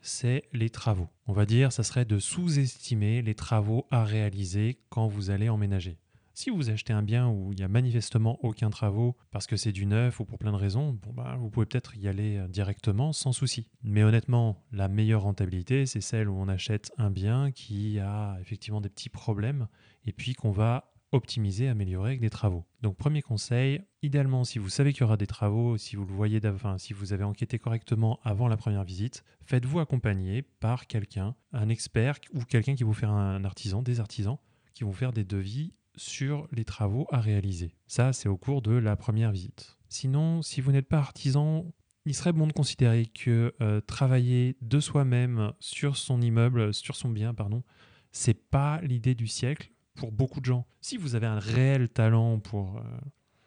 c'est 0.00 0.44
les 0.52 0.70
travaux. 0.70 1.08
On 1.26 1.32
va 1.32 1.44
dire, 1.44 1.72
ça 1.72 1.82
serait 1.82 2.04
de 2.04 2.18
sous-estimer 2.18 3.20
les 3.20 3.34
travaux 3.34 3.86
à 3.90 4.04
réaliser 4.04 4.78
quand 4.90 5.08
vous 5.08 5.30
allez 5.30 5.48
emménager. 5.48 5.98
Si 6.34 6.50
vous 6.50 6.68
achetez 6.68 6.92
un 6.92 7.02
bien 7.02 7.30
où 7.30 7.52
il 7.52 7.56
n'y 7.56 7.64
a 7.64 7.68
manifestement 7.68 8.38
aucun 8.44 8.68
travaux 8.68 9.16
parce 9.30 9.46
que 9.46 9.56
c'est 9.56 9.72
du 9.72 9.86
neuf 9.86 10.20
ou 10.20 10.26
pour 10.26 10.38
plein 10.38 10.52
de 10.52 10.56
raisons, 10.56 10.92
bon 10.92 11.12
bah, 11.14 11.34
vous 11.40 11.48
pouvez 11.48 11.64
peut-être 11.64 11.96
y 11.96 12.08
aller 12.08 12.36
euh, 12.36 12.46
directement 12.46 13.14
sans 13.14 13.32
souci. 13.32 13.70
Mais 13.82 14.02
honnêtement, 14.02 14.62
la 14.70 14.88
meilleure 14.88 15.22
rentabilité, 15.22 15.86
c'est 15.86 16.02
celle 16.02 16.28
où 16.28 16.36
on 16.36 16.46
achète 16.46 16.92
un 16.98 17.10
bien 17.10 17.52
qui 17.52 17.98
a 18.00 18.36
effectivement 18.42 18.82
des 18.82 18.90
petits 18.90 19.08
problèmes 19.08 19.66
et 20.04 20.12
puis 20.12 20.34
qu'on 20.34 20.50
va 20.50 20.92
optimiser, 21.12 21.68
améliorer 21.68 22.10
avec 22.10 22.20
des 22.20 22.30
travaux. 22.30 22.64
Donc 22.82 22.96
premier 22.96 23.22
conseil, 23.22 23.80
idéalement 24.02 24.44
si 24.44 24.58
vous 24.58 24.68
savez 24.68 24.92
qu'il 24.92 25.02
y 25.02 25.04
aura 25.04 25.16
des 25.16 25.26
travaux, 25.26 25.76
si 25.78 25.96
vous 25.96 26.04
le 26.04 26.12
voyez 26.12 26.40
si 26.78 26.92
vous 26.92 27.12
avez 27.12 27.24
enquêté 27.24 27.58
correctement 27.58 28.20
avant 28.24 28.48
la 28.48 28.56
première 28.56 28.84
visite, 28.84 29.24
faites-vous 29.44 29.80
accompagner 29.80 30.42
par 30.42 30.86
quelqu'un, 30.86 31.34
un 31.52 31.68
expert 31.68 32.16
ou 32.32 32.40
quelqu'un 32.44 32.74
qui 32.74 32.84
vous 32.84 32.92
fait 32.92 33.06
un 33.06 33.44
artisan, 33.44 33.82
des 33.82 34.00
artisans 34.00 34.38
qui 34.74 34.84
vont 34.84 34.92
faire 34.92 35.12
des 35.12 35.24
devis 35.24 35.72
sur 35.96 36.46
les 36.52 36.64
travaux 36.64 37.06
à 37.10 37.20
réaliser. 37.20 37.74
Ça, 37.86 38.12
c'est 38.12 38.28
au 38.28 38.36
cours 38.36 38.60
de 38.60 38.72
la 38.72 38.96
première 38.96 39.32
visite. 39.32 39.78
Sinon, 39.88 40.42
si 40.42 40.60
vous 40.60 40.72
n'êtes 40.72 40.88
pas 40.88 40.98
artisan, 40.98 41.64
il 42.04 42.14
serait 42.14 42.32
bon 42.32 42.46
de 42.46 42.52
considérer 42.52 43.06
que 43.06 43.54
euh, 43.62 43.80
travailler 43.80 44.56
de 44.60 44.78
soi-même 44.78 45.52
sur 45.58 45.96
son 45.96 46.20
immeuble, 46.20 46.74
sur 46.74 46.94
son 46.94 47.08
bien, 47.08 47.32
pardon, 47.32 47.62
c'est 48.12 48.48
pas 48.48 48.80
l'idée 48.82 49.14
du 49.14 49.26
siècle 49.26 49.70
pour 49.96 50.12
beaucoup 50.12 50.40
de 50.40 50.44
gens. 50.44 50.66
Si 50.80 50.96
vous 50.96 51.14
avez 51.14 51.26
un 51.26 51.38
réel 51.38 51.88
talent 51.88 52.38
pour 52.38 52.76
euh, 52.76 52.82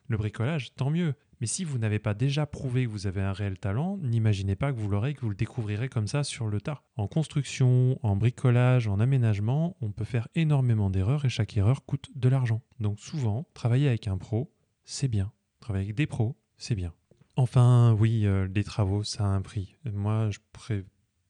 le 0.08 0.18
bricolage, 0.18 0.74
tant 0.76 0.90
mieux. 0.90 1.14
Mais 1.40 1.48
si 1.48 1.64
vous 1.64 1.78
n'avez 1.78 2.00
pas 2.00 2.14
déjà 2.14 2.46
prouvé 2.46 2.84
que 2.86 2.90
vous 2.90 3.08
avez 3.08 3.22
un 3.22 3.32
réel 3.32 3.58
talent, 3.58 3.98
n'imaginez 4.02 4.58
pas 4.58 4.74
que 4.74 4.78
vous 4.78 4.90
l'aurez, 4.90 5.14
que 5.14 5.22
vous 5.22 5.30
le 5.30 5.36
découvrirez 5.36 5.88
comme 5.88 6.08
ça 6.08 6.26
sur 6.26 6.48
le 6.48 6.60
tas. 6.60 6.84
En 6.98 7.08
construction, 7.08 7.98
en 8.04 8.18
bricolage, 8.18 8.88
en 8.88 9.00
aménagement, 9.00 9.78
on 9.80 9.92
peut 9.92 10.04
faire 10.04 10.28
énormément 10.36 10.90
d'erreurs 10.90 11.24
et 11.24 11.30
chaque 11.30 11.56
erreur 11.56 11.86
coûte 11.86 12.10
de 12.16 12.28
l'argent. 12.28 12.62
Donc 12.82 13.00
souvent, 13.00 13.48
travailler 13.54 13.88
avec 13.88 14.10
un 14.10 14.18
pro, 14.18 14.52
c'est 14.84 15.08
bien. 15.08 15.32
Travailler 15.62 15.86
avec 15.86 15.96
des 15.96 16.08
pros, 16.08 16.36
c'est 16.58 16.76
bien. 16.76 16.94
Enfin, 17.38 17.94
oui, 17.98 18.26
euh, 18.26 18.50
des 18.50 18.66
travaux, 18.66 19.04
ça 19.04 19.24
a 19.24 19.28
un 19.28 19.42
prix. 19.42 19.78
Moi, 19.94 20.30
je 20.32 20.40
préfère 20.52 20.84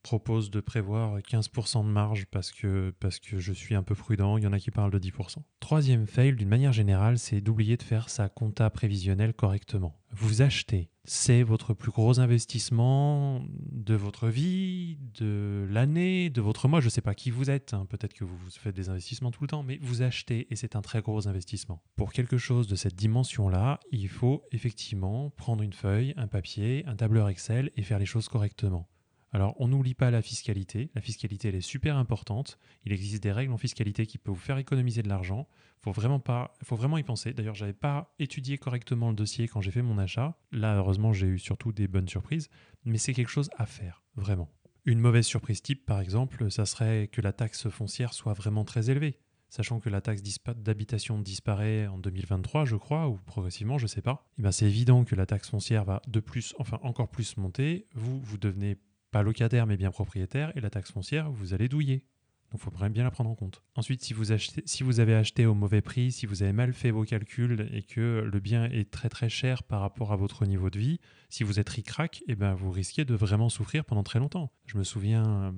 propose 0.03 0.49
de 0.49 0.59
prévoir 0.59 1.19
15% 1.19 1.83
de 1.83 1.89
marge 1.89 2.25
parce 2.31 2.51
que, 2.51 2.93
parce 2.99 3.19
que 3.19 3.39
je 3.39 3.53
suis 3.53 3.75
un 3.75 3.83
peu 3.83 3.95
prudent, 3.95 4.37
il 4.37 4.43
y 4.43 4.47
en 4.47 4.53
a 4.53 4.59
qui 4.59 4.71
parlent 4.71 4.91
de 4.91 4.99
10%. 4.99 5.37
Troisième 5.59 6.07
fail, 6.07 6.33
d'une 6.33 6.49
manière 6.49 6.73
générale, 6.73 7.17
c'est 7.17 7.41
d'oublier 7.41 7.77
de 7.77 7.83
faire 7.83 8.09
sa 8.09 8.29
compta 8.29 8.69
prévisionnelle 8.69 9.33
correctement. 9.33 9.99
Vous 10.11 10.41
achetez, 10.41 10.89
c'est 11.03 11.43
votre 11.43 11.73
plus 11.73 11.91
gros 11.91 12.19
investissement 12.19 13.43
de 13.71 13.93
votre 13.93 14.27
vie, 14.27 14.97
de 15.19 15.67
l'année, 15.69 16.29
de 16.29 16.41
votre 16.41 16.67
mois, 16.67 16.79
je 16.79 16.85
ne 16.85 16.89
sais 16.89 17.01
pas 17.01 17.13
qui 17.13 17.29
vous 17.29 17.51
êtes, 17.51 17.73
hein. 17.73 17.85
peut-être 17.87 18.13
que 18.13 18.23
vous 18.23 18.37
faites 18.49 18.75
des 18.75 18.89
investissements 18.89 19.29
tout 19.29 19.43
le 19.43 19.49
temps, 19.49 19.63
mais 19.63 19.77
vous 19.81 20.01
achetez 20.01 20.47
et 20.49 20.55
c'est 20.55 20.75
un 20.75 20.81
très 20.81 21.01
gros 21.01 21.27
investissement. 21.27 21.83
Pour 21.95 22.11
quelque 22.11 22.37
chose 22.37 22.67
de 22.67 22.75
cette 22.75 22.95
dimension-là, 22.95 23.79
il 23.91 24.07
faut 24.07 24.43
effectivement 24.51 25.29
prendre 25.31 25.63
une 25.63 25.73
feuille, 25.73 26.13
un 26.17 26.27
papier, 26.27 26.83
un 26.87 26.95
tableur 26.95 27.29
Excel 27.29 27.69
et 27.75 27.83
faire 27.83 27.99
les 27.99 28.05
choses 28.05 28.29
correctement. 28.29 28.87
Alors, 29.31 29.55
on 29.59 29.67
n'oublie 29.67 29.93
pas 29.93 30.09
la 30.09 30.21
fiscalité. 30.21 30.89
La 30.95 31.01
fiscalité, 31.01 31.49
elle 31.49 31.55
est 31.55 31.61
super 31.61 31.97
importante. 31.97 32.57
Il 32.85 32.91
existe 32.91 33.21
des 33.21 33.31
règles 33.31 33.53
en 33.53 33.57
fiscalité 33.57 34.05
qui 34.05 34.17
peuvent 34.17 34.33
vous 34.33 34.39
faire 34.39 34.57
économiser 34.57 35.03
de 35.03 35.09
l'argent. 35.09 35.47
Il 35.81 35.93
faut 35.93 36.75
vraiment 36.75 36.97
y 36.97 37.03
penser. 37.03 37.33
D'ailleurs, 37.33 37.55
j'avais 37.55 37.73
pas 37.73 38.13
étudié 38.19 38.57
correctement 38.57 39.09
le 39.09 39.15
dossier 39.15 39.47
quand 39.47 39.61
j'ai 39.61 39.71
fait 39.71 39.81
mon 39.81 39.97
achat. 39.97 40.37
Là, 40.51 40.75
heureusement, 40.77 41.13
j'ai 41.13 41.27
eu 41.27 41.39
surtout 41.39 41.71
des 41.71 41.87
bonnes 41.87 42.09
surprises. 42.09 42.49
Mais 42.85 42.97
c'est 42.97 43.13
quelque 43.13 43.29
chose 43.29 43.49
à 43.57 43.65
faire, 43.65 44.03
vraiment. 44.15 44.49
Une 44.85 44.99
mauvaise 44.99 45.25
surprise 45.25 45.61
type, 45.61 45.85
par 45.85 45.99
exemple, 45.99 46.49
ça 46.49 46.65
serait 46.65 47.07
que 47.11 47.21
la 47.21 47.33
taxe 47.33 47.69
foncière 47.69 48.13
soit 48.13 48.33
vraiment 48.33 48.65
très 48.65 48.89
élevée. 48.89 49.19
Sachant 49.49 49.79
que 49.79 49.89
la 49.89 49.99
taxe 49.99 50.21
d'habitation 50.57 51.19
disparaît 51.19 51.87
en 51.87 51.97
2023, 51.97 52.65
je 52.65 52.75
crois, 52.75 53.07
ou 53.07 53.17
progressivement, 53.25 53.77
je 53.79 53.85
ne 53.85 53.89
sais 53.89 54.01
pas. 54.01 54.27
Eh 54.37 54.43
ben, 54.43 54.51
c'est 54.51 54.65
évident 54.65 55.05
que 55.05 55.15
la 55.15 55.25
taxe 55.25 55.49
foncière 55.49 55.85
va 55.85 56.01
de 56.07 56.19
plus, 56.19 56.53
enfin 56.59 56.79
encore 56.83 57.09
plus 57.09 57.35
monter. 57.37 57.87
Vous, 57.95 58.21
vous 58.21 58.37
devenez 58.37 58.77
pas 59.11 59.23
locataire 59.23 59.65
mais 59.65 59.77
bien 59.77 59.91
propriétaire, 59.91 60.51
et 60.55 60.61
la 60.61 60.69
taxe 60.69 60.91
foncière, 60.91 61.31
vous 61.31 61.53
allez 61.53 61.67
douiller. 61.67 62.05
Donc 62.51 62.61
il 62.61 62.63
faut 62.63 62.89
bien 62.89 63.03
la 63.03 63.11
prendre 63.11 63.29
en 63.29 63.35
compte. 63.35 63.61
Ensuite, 63.75 64.01
si 64.01 64.13
vous, 64.13 64.31
achetez, 64.31 64.63
si 64.65 64.83
vous 64.83 64.99
avez 64.99 65.13
acheté 65.13 65.45
au 65.45 65.53
mauvais 65.53 65.81
prix, 65.81 66.11
si 66.11 66.25
vous 66.25 66.41
avez 66.41 66.53
mal 66.53 66.73
fait 66.73 66.91
vos 66.91 67.03
calculs 67.03 67.69
et 67.71 67.83
que 67.83 68.27
le 68.31 68.39
bien 68.39 68.65
est 68.65 68.89
très 68.89 69.09
très 69.09 69.29
cher 69.29 69.63
par 69.63 69.81
rapport 69.81 70.11
à 70.11 70.15
votre 70.15 70.45
niveau 70.45 70.69
de 70.69 70.79
vie, 70.79 70.99
si 71.29 71.43
vous 71.43 71.59
êtes 71.59 71.69
ric-rac, 71.69 72.23
eh 72.27 72.35
ben, 72.35 72.55
vous 72.55 72.71
risquez 72.71 73.05
de 73.05 73.13
vraiment 73.13 73.49
souffrir 73.49 73.85
pendant 73.85 74.03
très 74.03 74.17
longtemps. 74.17 74.51
Je 74.65 74.77
me 74.77 74.83
souviens 74.83 75.25
euh, 75.25 75.51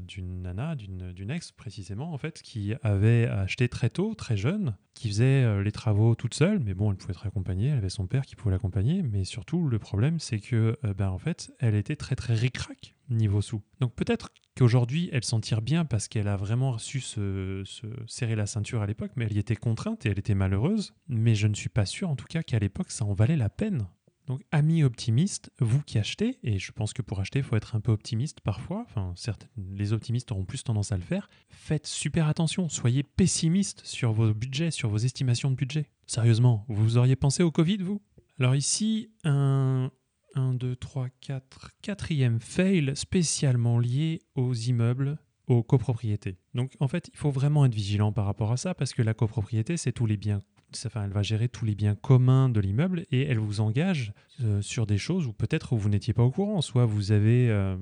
d'une, 0.00 0.42
nana, 0.42 0.74
d'une, 0.74 1.12
d'une 1.12 1.30
ex 1.30 1.52
précisément, 1.52 2.12
en 2.12 2.18
fait, 2.18 2.42
qui 2.42 2.74
avait 2.82 3.26
acheté 3.26 3.68
très 3.68 3.88
tôt, 3.88 4.14
très 4.14 4.36
jeune, 4.36 4.76
qui 4.94 5.08
faisait 5.08 5.44
euh, 5.44 5.62
les 5.62 5.72
travaux 5.72 6.16
toute 6.16 6.34
seule, 6.34 6.58
mais 6.58 6.74
bon, 6.74 6.90
elle 6.90 6.96
pouvait 6.96 7.12
être 7.12 7.26
accompagnée, 7.26 7.68
elle 7.68 7.78
avait 7.78 7.88
son 7.88 8.06
père 8.06 8.26
qui 8.26 8.34
pouvait 8.34 8.52
l'accompagner, 8.52 9.02
mais 9.02 9.24
surtout 9.24 9.68
le 9.68 9.78
problème 9.78 10.18
c'est 10.18 10.40
que, 10.40 10.76
euh, 10.84 10.94
ben, 10.94 11.10
en 11.10 11.18
fait, 11.18 11.52
elle 11.60 11.76
était 11.76 11.96
très 11.96 12.16
très 12.16 12.34
ric-rac 12.34 12.95
niveau 13.08 13.40
sous. 13.40 13.62
Donc 13.80 13.94
peut-être 13.94 14.30
qu'aujourd'hui, 14.56 15.08
elle 15.12 15.24
s'en 15.24 15.40
tire 15.40 15.62
bien 15.62 15.84
parce 15.84 16.08
qu'elle 16.08 16.28
a 16.28 16.36
vraiment 16.36 16.78
su 16.78 17.00
se, 17.00 17.62
serrer 18.06 18.36
la 18.36 18.46
ceinture 18.46 18.82
à 18.82 18.86
l'époque, 18.86 19.12
mais 19.16 19.26
elle 19.26 19.34
y 19.34 19.38
était 19.38 19.56
contrainte 19.56 20.06
et 20.06 20.10
elle 20.10 20.18
était 20.18 20.34
malheureuse. 20.34 20.94
Mais 21.08 21.34
je 21.34 21.46
ne 21.46 21.54
suis 21.54 21.68
pas 21.68 21.86
sûr, 21.86 22.08
en 22.08 22.16
tout 22.16 22.26
cas, 22.26 22.42
qu'à 22.42 22.58
l'époque, 22.58 22.90
ça 22.90 23.04
en 23.04 23.12
valait 23.12 23.36
la 23.36 23.48
peine. 23.50 23.86
Donc, 24.26 24.42
amis 24.50 24.82
optimistes, 24.82 25.52
vous 25.60 25.82
qui 25.82 25.98
achetez, 25.98 26.38
et 26.42 26.58
je 26.58 26.72
pense 26.72 26.92
que 26.92 27.00
pour 27.00 27.20
acheter, 27.20 27.38
il 27.38 27.44
faut 27.44 27.54
être 27.54 27.76
un 27.76 27.80
peu 27.80 27.92
optimiste 27.92 28.40
parfois, 28.40 28.84
enfin, 28.88 29.14
les 29.56 29.92
optimistes 29.92 30.32
auront 30.32 30.44
plus 30.44 30.64
tendance 30.64 30.90
à 30.90 30.96
le 30.96 31.02
faire, 31.02 31.30
faites 31.48 31.86
super 31.86 32.26
attention, 32.26 32.68
soyez 32.68 33.04
pessimiste 33.04 33.82
sur 33.84 34.12
vos 34.12 34.34
budgets, 34.34 34.72
sur 34.72 34.88
vos 34.88 34.98
estimations 34.98 35.48
de 35.48 35.54
budget. 35.54 35.86
Sérieusement, 36.08 36.64
vous 36.68 36.96
auriez 36.96 37.14
pensé 37.14 37.44
au 37.44 37.52
Covid, 37.52 37.78
vous? 37.78 38.02
Alors 38.40 38.56
ici, 38.56 39.10
un, 39.22 39.92
1, 40.36 40.54
2, 40.54 40.76
3, 40.76 41.08
4, 41.20 41.70
quatrième 41.82 42.40
fail 42.40 42.92
spécialement 42.94 43.78
lié 43.78 44.20
aux 44.34 44.54
immeubles, 44.54 45.18
aux 45.48 45.62
copropriétés. 45.62 46.38
Donc 46.54 46.72
en 46.80 46.88
fait, 46.88 47.08
il 47.12 47.16
faut 47.16 47.30
vraiment 47.30 47.64
être 47.64 47.74
vigilant 47.74 48.12
par 48.12 48.26
rapport 48.26 48.52
à 48.52 48.56
ça 48.56 48.74
parce 48.74 48.92
que 48.92 49.02
la 49.02 49.14
copropriété, 49.14 49.76
c'est 49.76 49.92
tous 49.92 50.06
les 50.06 50.16
biens 50.16 50.42
Enfin, 50.84 51.04
elle 51.04 51.12
va 51.12 51.22
gérer 51.22 51.48
tous 51.48 51.64
les 51.64 51.74
biens 51.74 51.94
communs 51.94 52.48
de 52.48 52.60
l'immeuble 52.60 53.06
et 53.10 53.22
elle 53.22 53.38
vous 53.38 53.60
engage 53.60 54.12
euh, 54.42 54.60
sur 54.60 54.86
des 54.86 54.98
choses 54.98 55.26
où 55.26 55.32
peut-être 55.32 55.76
vous 55.76 55.88
n'étiez 55.88 56.12
pas 56.12 56.22
au 56.22 56.30
courant. 56.30 56.60
Soit 56.60 56.86
vous 56.86 57.12
avez, 57.12 57.48
euh, 57.50 57.76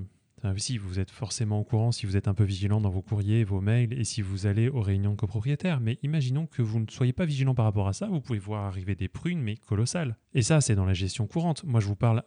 si 0.57 0.79
vous 0.79 1.01
êtes 1.01 1.11
forcément 1.11 1.61
au 1.61 1.65
courant, 1.65 1.93
si 1.93 2.07
vous 2.07 2.17
êtes 2.17 2.29
un 2.29 2.35
peu 2.35 2.45
vigilant 2.45 2.81
dans 2.81 2.91
vos 2.91 3.03
courriers, 3.03 3.45
vos 3.45 3.61
mails 3.61 3.93
et 3.93 4.05
si 4.05 4.23
vous 4.23 4.47
allez 4.47 4.69
aux 4.69 4.81
réunions 4.81 5.13
de 5.13 5.17
copropriétaires. 5.17 5.81
Mais 5.81 5.99
imaginons 6.03 6.47
que 6.47 6.63
vous 6.63 6.81
ne 6.81 6.87
soyez 6.91 7.13
pas 7.13 7.25
vigilant 7.25 7.55
par 7.55 7.65
rapport 7.65 7.89
à 7.89 7.93
ça, 7.93 8.07
vous 8.07 8.21
pouvez 8.21 8.39
voir 8.39 8.65
arriver 8.65 8.95
des 8.95 9.09
prunes, 9.09 9.41
mais 9.41 9.57
colossales. 9.57 10.17
Et 10.35 10.43
ça, 10.43 10.61
c'est 10.61 10.75
dans 10.75 10.85
la 10.85 10.95
gestion 10.95 11.27
courante. 11.27 11.65
Moi, 11.65 11.81
je 11.81 11.87
vous 11.87 11.97
parle 11.97 12.23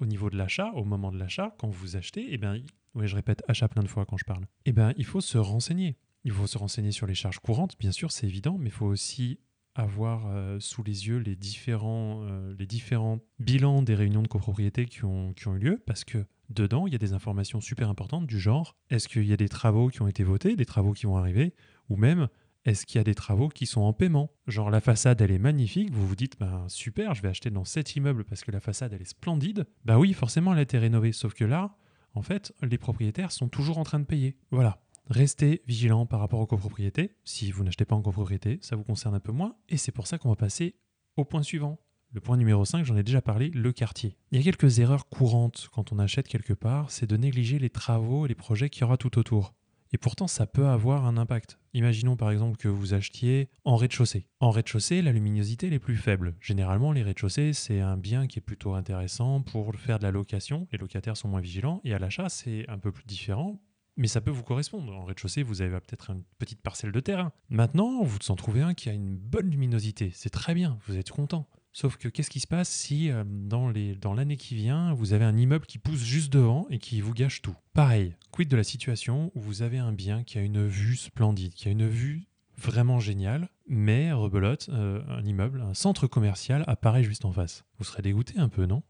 au 0.00 0.06
niveau 0.06 0.30
de 0.30 0.36
l'achat, 0.36 0.70
au 0.74 0.84
moment 0.84 1.12
de 1.12 1.18
l'achat, 1.18 1.54
quand 1.58 1.68
vous 1.68 1.96
achetez, 1.96 2.26
eh 2.30 2.38
bien, 2.38 2.58
oui, 2.94 3.06
je 3.06 3.14
répète 3.14 3.42
achat 3.48 3.68
plein 3.68 3.82
de 3.82 3.88
fois 3.88 4.04
quand 4.04 4.16
je 4.16 4.24
parle. 4.24 4.46
Eh 4.66 4.72
bien, 4.72 4.92
il 4.96 5.04
faut 5.04 5.20
se 5.20 5.38
renseigner. 5.38 5.96
Il 6.24 6.30
faut 6.30 6.46
se 6.46 6.58
renseigner 6.58 6.92
sur 6.92 7.06
les 7.06 7.14
charges 7.14 7.40
courantes, 7.40 7.76
bien 7.80 7.90
sûr, 7.90 8.12
c'est 8.12 8.26
évident, 8.26 8.56
mais 8.58 8.68
il 8.68 8.72
faut 8.72 8.86
aussi 8.86 9.40
avoir 9.74 10.26
euh, 10.26 10.58
sous 10.60 10.82
les 10.82 11.08
yeux 11.08 11.18
les 11.18 11.36
différents, 11.36 12.22
euh, 12.24 12.54
les 12.58 12.66
différents 12.66 13.20
bilans 13.38 13.82
des 13.82 13.94
réunions 13.94 14.22
de 14.22 14.28
copropriété 14.28 14.86
qui 14.86 15.04
ont, 15.04 15.32
qui 15.32 15.48
ont 15.48 15.54
eu 15.56 15.58
lieu, 15.58 15.82
parce 15.86 16.04
que 16.04 16.26
dedans, 16.50 16.86
il 16.86 16.92
y 16.92 16.96
a 16.96 16.98
des 16.98 17.14
informations 17.14 17.60
super 17.60 17.88
importantes 17.88 18.26
du 18.26 18.38
genre, 18.38 18.76
est-ce 18.90 19.08
qu'il 19.08 19.24
y 19.24 19.32
a 19.32 19.36
des 19.36 19.48
travaux 19.48 19.88
qui 19.88 20.02
ont 20.02 20.08
été 20.08 20.24
votés, 20.24 20.56
des 20.56 20.66
travaux 20.66 20.92
qui 20.92 21.06
vont 21.06 21.16
arriver, 21.16 21.54
ou 21.88 21.96
même, 21.96 22.28
est-ce 22.64 22.86
qu'il 22.86 22.98
y 22.98 23.00
a 23.00 23.04
des 23.04 23.14
travaux 23.14 23.48
qui 23.48 23.66
sont 23.66 23.80
en 23.80 23.92
paiement? 23.92 24.30
Genre 24.46 24.70
la 24.70 24.80
façade, 24.80 25.20
elle 25.20 25.32
est 25.32 25.38
magnifique, 25.38 25.90
vous 25.90 26.06
vous 26.06 26.16
dites, 26.16 26.38
ben 26.38 26.66
super, 26.68 27.14
je 27.14 27.22
vais 27.22 27.28
acheter 27.28 27.50
dans 27.50 27.64
cet 27.64 27.96
immeuble 27.96 28.24
parce 28.24 28.44
que 28.44 28.50
la 28.50 28.60
façade, 28.60 28.92
elle 28.92 29.02
est 29.02 29.06
splendide. 29.06 29.66
Bah 29.84 29.98
oui, 29.98 30.12
forcément, 30.12 30.52
elle 30.52 30.58
a 30.58 30.62
été 30.62 30.78
rénovée, 30.78 31.12
sauf 31.12 31.34
que 31.34 31.44
là, 31.44 31.76
en 32.14 32.22
fait, 32.22 32.52
les 32.62 32.78
propriétaires 32.78 33.32
sont 33.32 33.48
toujours 33.48 33.78
en 33.78 33.84
train 33.84 33.98
de 33.98 34.04
payer. 34.04 34.36
Voilà. 34.50 34.80
Restez 35.08 35.62
vigilant 35.66 36.06
par 36.06 36.20
rapport 36.20 36.40
aux 36.40 36.46
copropriétés. 36.46 37.16
Si 37.24 37.50
vous 37.50 37.64
n'achetez 37.64 37.84
pas 37.84 37.96
en 37.96 38.02
copropriété, 38.02 38.58
ça 38.62 38.76
vous 38.76 38.84
concerne 38.84 39.14
un 39.14 39.20
peu 39.20 39.32
moins. 39.32 39.56
Et 39.68 39.76
c'est 39.76 39.92
pour 39.92 40.06
ça 40.06 40.18
qu'on 40.18 40.30
va 40.30 40.36
passer 40.36 40.76
au 41.16 41.24
point 41.24 41.42
suivant. 41.42 41.78
Le 42.12 42.20
point 42.20 42.36
numéro 42.36 42.64
5, 42.64 42.84
j'en 42.84 42.96
ai 42.96 43.02
déjà 43.02 43.22
parlé, 43.22 43.48
le 43.48 43.72
quartier. 43.72 44.16
Il 44.30 44.38
y 44.38 44.40
a 44.40 44.44
quelques 44.44 44.78
erreurs 44.78 45.08
courantes 45.08 45.68
quand 45.72 45.92
on 45.92 45.98
achète 45.98 46.28
quelque 46.28 46.52
part, 46.52 46.90
c'est 46.90 47.06
de 47.06 47.16
négliger 47.16 47.58
les 47.58 47.70
travaux 47.70 48.26
et 48.26 48.28
les 48.28 48.34
projets 48.34 48.68
qu'il 48.68 48.82
y 48.82 48.84
aura 48.84 48.98
tout 48.98 49.18
autour. 49.18 49.54
Et 49.94 49.98
pourtant, 49.98 50.26
ça 50.26 50.46
peut 50.46 50.66
avoir 50.66 51.06
un 51.06 51.16
impact. 51.18 51.58
Imaginons 51.74 52.16
par 52.16 52.30
exemple 52.30 52.56
que 52.56 52.68
vous 52.68 52.94
achetiez 52.94 53.48
en 53.64 53.76
rez-de-chaussée. 53.76 54.26
En 54.40 54.50
rez-de-chaussée, 54.50 55.02
la 55.02 55.12
luminosité 55.12 55.72
est 55.72 55.78
plus 55.78 55.96
faible. 55.96 56.34
Généralement, 56.40 56.92
les 56.92 57.02
rez-de-chaussée, 57.02 57.52
c'est 57.52 57.80
un 57.80 57.98
bien 57.98 58.26
qui 58.26 58.38
est 58.38 58.42
plutôt 58.42 58.74
intéressant 58.74 59.42
pour 59.42 59.74
faire 59.74 59.98
de 59.98 60.04
la 60.04 60.10
location. 60.10 60.66
Les 60.72 60.78
locataires 60.78 61.16
sont 61.16 61.28
moins 61.28 61.40
vigilants. 61.40 61.80
Et 61.84 61.92
à 61.92 61.98
l'achat, 61.98 62.30
c'est 62.30 62.66
un 62.68 62.78
peu 62.78 62.90
plus 62.90 63.04
différent. 63.04 63.60
Mais 63.96 64.08
ça 64.08 64.20
peut 64.20 64.30
vous 64.30 64.42
correspondre. 64.42 64.92
En 64.92 65.04
rez-de-chaussée, 65.04 65.42
vous 65.42 65.60
avez 65.60 65.78
peut-être 65.80 66.10
une 66.10 66.22
petite 66.38 66.62
parcelle 66.62 66.92
de 66.92 67.00
terrain. 67.00 67.32
Maintenant, 67.50 68.02
vous 68.02 68.18
en 68.28 68.36
trouvez 68.36 68.62
un 68.62 68.74
qui 68.74 68.88
a 68.88 68.92
une 68.92 69.16
bonne 69.16 69.50
luminosité. 69.50 70.10
C'est 70.14 70.30
très 70.30 70.54
bien, 70.54 70.78
vous 70.86 70.96
êtes 70.96 71.10
content. 71.10 71.46
Sauf 71.74 71.96
que 71.96 72.08
qu'est-ce 72.08 72.28
qui 72.28 72.40
se 72.40 72.46
passe 72.46 72.68
si 72.68 73.10
euh, 73.10 73.24
dans, 73.26 74.14
l'année 74.14 74.36
qui 74.36 74.54
vient, 74.54 74.92
vous 74.92 75.14
avez 75.14 75.24
un 75.24 75.36
immeuble 75.36 75.64
qui 75.64 75.78
pousse 75.78 76.02
juste 76.02 76.30
devant 76.30 76.66
et 76.68 76.78
qui 76.78 77.00
vous 77.00 77.14
gâche 77.14 77.40
tout? 77.40 77.56
Pareil, 77.72 78.14
quid 78.30 78.48
de 78.48 78.56
la 78.56 78.64
situation 78.64 79.32
où 79.34 79.40
vous 79.40 79.62
avez 79.62 79.78
un 79.78 79.92
bien 79.92 80.22
qui 80.22 80.36
a 80.36 80.42
une 80.42 80.66
vue 80.66 80.96
splendide, 80.96 81.54
qui 81.54 81.68
a 81.68 81.70
une 81.70 81.88
vue 81.88 82.26
vraiment 82.58 83.00
géniale, 83.00 83.48
mais 83.66 84.12
rebelote, 84.12 84.68
euh, 84.68 85.02
un 85.08 85.24
immeuble, 85.24 85.62
un 85.62 85.72
centre 85.72 86.06
commercial 86.06 86.62
apparaît 86.66 87.04
juste 87.04 87.24
en 87.24 87.32
face? 87.32 87.64
Vous 87.78 87.84
serez 87.84 88.02
dégoûté 88.02 88.38
un 88.38 88.50
peu, 88.50 88.66
non? 88.66 88.82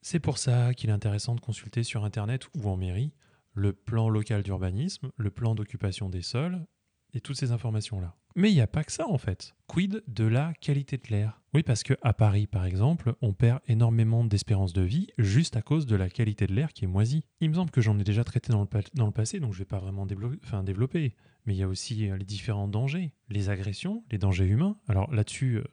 C'est 0.00 0.20
pour 0.20 0.38
ça 0.38 0.72
qu'il 0.72 0.90
est 0.90 0.94
intéressant 0.94 1.34
de 1.34 1.40
consulter 1.40 1.82
sur 1.82 2.04
Internet 2.04 2.46
ou 2.54 2.68
en 2.68 2.76
mairie 2.76 3.12
le 3.54 3.72
plan 3.72 4.08
local 4.08 4.42
d'urbanisme, 4.42 5.10
le 5.16 5.30
plan 5.30 5.54
d'occupation 5.54 6.08
des 6.08 6.22
sols 6.22 6.66
et 7.14 7.20
toutes 7.20 7.36
ces 7.36 7.52
informations-là. 7.52 8.16
Mais 8.36 8.50
il 8.50 8.54
n'y 8.54 8.60
a 8.60 8.66
pas 8.66 8.82
que 8.82 8.90
ça 8.90 9.08
en 9.08 9.18
fait. 9.18 9.54
Quid 9.68 10.02
de 10.08 10.24
la 10.24 10.52
qualité 10.54 10.98
de 10.98 11.06
l'air? 11.08 11.40
Oui, 11.54 11.62
parce 11.62 11.84
que 11.84 11.94
à 12.02 12.12
Paris, 12.12 12.48
par 12.48 12.66
exemple, 12.66 13.14
on 13.22 13.32
perd 13.32 13.60
énormément 13.68 14.24
d'espérance 14.24 14.72
de 14.72 14.82
vie 14.82 15.06
juste 15.18 15.56
à 15.56 15.62
cause 15.62 15.86
de 15.86 15.94
la 15.94 16.10
qualité 16.10 16.48
de 16.48 16.52
l'air 16.52 16.72
qui 16.72 16.84
est 16.84 16.88
moisie. 16.88 17.24
Il 17.40 17.50
me 17.50 17.54
semble 17.54 17.70
que 17.70 17.80
j'en 17.80 17.96
ai 17.96 18.02
déjà 18.02 18.24
traité 18.24 18.52
dans 18.52 18.62
le, 18.62 19.10
passé, 19.12 19.38
donc 19.38 19.52
je 19.52 19.58
ne 19.58 19.60
vais 19.60 19.68
pas 19.68 19.78
vraiment 19.78 20.04
développer. 20.04 21.14
Mais 21.46 21.54
il 21.54 21.58
y 21.58 21.62
a 21.62 21.68
aussi 21.68 22.08
euh, 22.08 22.16
les 22.16 22.24
différents 22.24 22.66
dangers, 22.66 23.12
les 23.28 23.50
agressions, 23.50 24.02
les 24.10 24.18
dangers 24.18 24.46
humains. 24.46 24.76
Alors 24.88 25.12
là-dessus, 25.14 25.58
euh, 25.58 25.64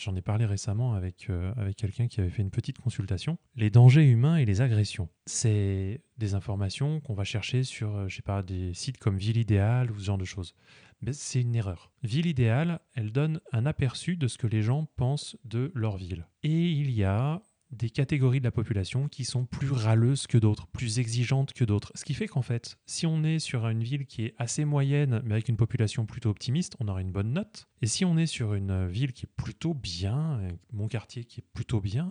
J'en 0.00 0.16
ai 0.16 0.22
parlé 0.22 0.46
récemment 0.46 0.94
avec, 0.94 1.28
euh, 1.28 1.52
avec 1.56 1.76
quelqu'un 1.76 2.08
qui 2.08 2.20
avait 2.20 2.30
fait 2.30 2.42
une 2.42 2.50
petite 2.50 2.78
consultation. 2.78 3.36
Les 3.54 3.68
dangers 3.68 4.08
humains 4.08 4.36
et 4.36 4.46
les 4.46 4.62
agressions. 4.62 5.08
C'est 5.26 6.00
des 6.16 6.34
informations 6.34 7.00
qu'on 7.00 7.14
va 7.14 7.24
chercher 7.24 7.64
sur, 7.64 8.08
je 8.08 8.16
sais 8.16 8.22
pas, 8.22 8.42
des 8.42 8.72
sites 8.72 8.98
comme 8.98 9.18
Ville 9.18 9.36
Idéale 9.36 9.90
ou 9.90 9.98
ce 9.98 10.04
genre 10.06 10.18
de 10.18 10.24
choses 10.24 10.54
c'est 11.12 11.40
une 11.40 11.54
erreur. 11.54 11.90
Ville 12.02 12.26
idéale, 12.26 12.80
elle 12.94 13.12
donne 13.12 13.40
un 13.52 13.66
aperçu 13.66 14.16
de 14.16 14.28
ce 14.28 14.38
que 14.38 14.46
les 14.46 14.62
gens 14.62 14.86
pensent 14.96 15.36
de 15.44 15.72
leur 15.74 15.96
ville. 15.96 16.26
Et 16.42 16.70
il 16.70 16.90
y 16.90 17.04
a 17.04 17.42
des 17.72 17.90
catégories 17.90 18.40
de 18.40 18.44
la 18.44 18.50
population 18.50 19.08
qui 19.08 19.24
sont 19.24 19.44
plus 19.44 19.70
râleuses 19.70 20.26
que 20.26 20.38
d'autres, 20.38 20.66
plus 20.68 20.98
exigeantes 20.98 21.52
que 21.52 21.64
d'autres. 21.64 21.92
Ce 21.94 22.04
qui 22.04 22.14
fait 22.14 22.26
qu'en 22.26 22.42
fait, 22.42 22.78
si 22.86 23.06
on 23.06 23.22
est 23.24 23.38
sur 23.38 23.66
une 23.68 23.82
ville 23.82 24.06
qui 24.06 24.24
est 24.24 24.34
assez 24.38 24.64
moyenne, 24.64 25.22
mais 25.24 25.34
avec 25.34 25.48
une 25.48 25.56
population 25.56 26.06
plutôt 26.06 26.30
optimiste, 26.30 26.76
on 26.80 26.88
aura 26.88 27.00
une 27.00 27.12
bonne 27.12 27.32
note. 27.32 27.68
Et 27.82 27.86
si 27.86 28.04
on 28.04 28.16
est 28.16 28.26
sur 28.26 28.54
une 28.54 28.88
ville 28.88 29.12
qui 29.12 29.26
est 29.26 29.34
plutôt 29.36 29.74
bien, 29.74 30.40
mon 30.72 30.88
quartier 30.88 31.24
qui 31.24 31.40
est 31.40 31.46
plutôt 31.52 31.80
bien, 31.80 32.10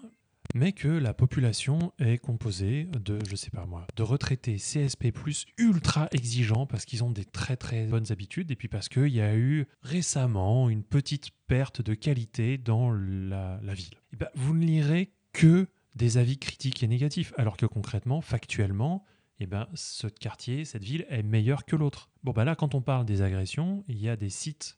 mais 0.55 0.71
que 0.71 0.87
la 0.87 1.13
population 1.13 1.93
est 1.99 2.17
composée 2.17 2.87
de, 2.99 3.19
je 3.29 3.35
sais 3.35 3.51
pas 3.51 3.65
moi, 3.65 3.85
de 3.95 4.03
retraités 4.03 4.55
CSP+, 4.55 5.13
ultra 5.57 6.07
exigeants 6.11 6.65
parce 6.65 6.85
qu'ils 6.85 7.03
ont 7.03 7.11
des 7.11 7.25
très 7.25 7.55
très 7.55 7.85
bonnes 7.85 8.11
habitudes 8.11 8.49
et 8.51 8.55
puis 8.55 8.67
parce 8.67 8.89
qu'il 8.89 9.09
y 9.09 9.21
a 9.21 9.35
eu 9.35 9.67
récemment 9.81 10.69
une 10.69 10.83
petite 10.83 11.29
perte 11.47 11.81
de 11.81 11.93
qualité 11.93 12.57
dans 12.57 12.91
la, 12.91 13.59
ville. 13.73 13.93
Et 13.93 14.13
eh 14.13 14.17
ben, 14.17 14.29
vous 14.35 14.55
ne 14.55 14.65
lirez 14.65 15.11
que 15.39 15.67
des 15.95 16.17
avis 16.17 16.37
critiques 16.37 16.83
et 16.83 16.87
négatifs, 16.87 17.31
alors 17.37 17.55
que 17.55 17.65
concrètement, 17.65 18.19
factuellement, 18.19 19.05
eh 19.39 19.47
ben, 19.47 19.69
ce 19.73 20.07
quartier, 20.07 20.65
cette 20.65 20.83
ville 20.83 21.05
est 21.07 21.23
meilleure 21.23 21.63
que 21.63 21.77
l'autre. 21.77 22.09
Bon, 22.25 22.33
bah 22.33 22.43
là, 22.43 22.57
quand 22.57 22.75
on 22.75 22.81
parle 22.81 23.05
des 23.05 23.21
agressions, 23.21 23.85
il 23.87 24.01
y 24.01 24.09
a 24.09 24.17
des 24.17 24.29
sites 24.29 24.77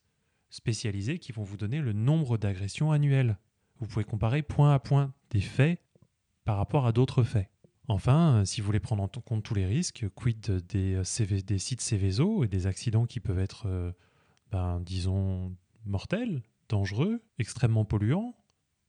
spécialisés 0.51 1.17
qui 1.17 1.31
vont 1.31 1.41
vous 1.41 1.57
donner 1.57 1.81
le 1.81 1.93
nombre 1.93 2.37
d'agressions 2.37 2.91
annuelles. 2.91 3.39
Vous 3.79 3.87
pouvez 3.87 4.05
comparer 4.05 4.43
point 4.43 4.71
à 4.71 4.77
point 4.77 5.15
des 5.31 5.41
faits 5.41 5.81
par 6.45 6.57
rapport 6.57 6.85
à 6.85 6.91
d'autres 6.91 7.23
faits. 7.23 7.49
Enfin, 7.87 8.45
si 8.45 8.61
vous 8.61 8.67
voulez 8.67 8.79
prendre 8.79 9.01
en 9.01 9.07
compte 9.07 9.41
tous 9.41 9.55
les 9.55 9.65
risques, 9.65 10.05
quid 10.13 10.63
des, 10.67 10.93
euh, 10.93 11.41
des 11.41 11.57
sites 11.57 11.81
Céveso 11.81 12.43
et 12.43 12.47
des 12.47 12.67
accidents 12.67 13.07
qui 13.07 13.19
peuvent 13.19 13.39
être, 13.39 13.63
euh, 13.65 13.91
ben, 14.51 14.79
disons, 14.79 15.55
mortels, 15.85 16.43
dangereux, 16.69 17.23
extrêmement 17.39 17.83
polluants 17.83 18.35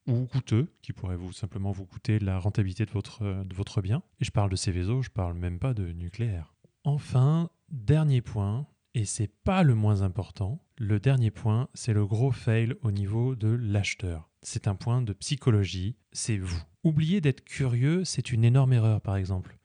ou 0.06 0.26
coûteux, 0.26 0.72
qui 0.82 0.92
pourraient 0.92 1.16
vous 1.16 1.32
simplement 1.32 1.72
vous 1.72 1.86
coûter 1.86 2.18
la 2.18 2.38
rentabilité 2.38 2.84
de 2.84 2.90
votre, 2.90 3.22
euh, 3.22 3.44
de 3.44 3.54
votre 3.54 3.82
bien. 3.82 4.02
Et 4.20 4.24
je 4.24 4.30
parle 4.30 4.50
de 4.50 4.56
Céveso, 4.56 5.02
je 5.02 5.10
parle 5.10 5.34
même 5.34 5.58
pas 5.58 5.74
de 5.74 5.92
nucléaire. 5.92 6.54
Enfin, 6.84 7.50
dernier 7.70 8.20
point, 8.20 8.66
et 8.94 9.04
c'est 9.04 9.30
pas 9.44 9.62
le 9.62 9.74
moins 9.74 10.02
important, 10.02 10.62
le 10.76 10.98
dernier 10.98 11.30
point, 11.30 11.68
c'est 11.74 11.92
le 11.92 12.06
gros 12.06 12.32
fail 12.32 12.74
au 12.82 12.90
niveau 12.90 13.36
de 13.36 13.48
l'acheteur. 13.48 14.28
C'est 14.42 14.66
un 14.66 14.74
point 14.74 15.02
de 15.02 15.12
psychologie, 15.12 15.96
c'est 16.12 16.38
vous. 16.38 16.60
Oublier 16.82 17.20
d'être 17.20 17.44
curieux, 17.44 18.04
c'est 18.04 18.32
une 18.32 18.44
énorme 18.44 18.72
erreur 18.72 19.00
par 19.00 19.16
exemple. 19.16 19.58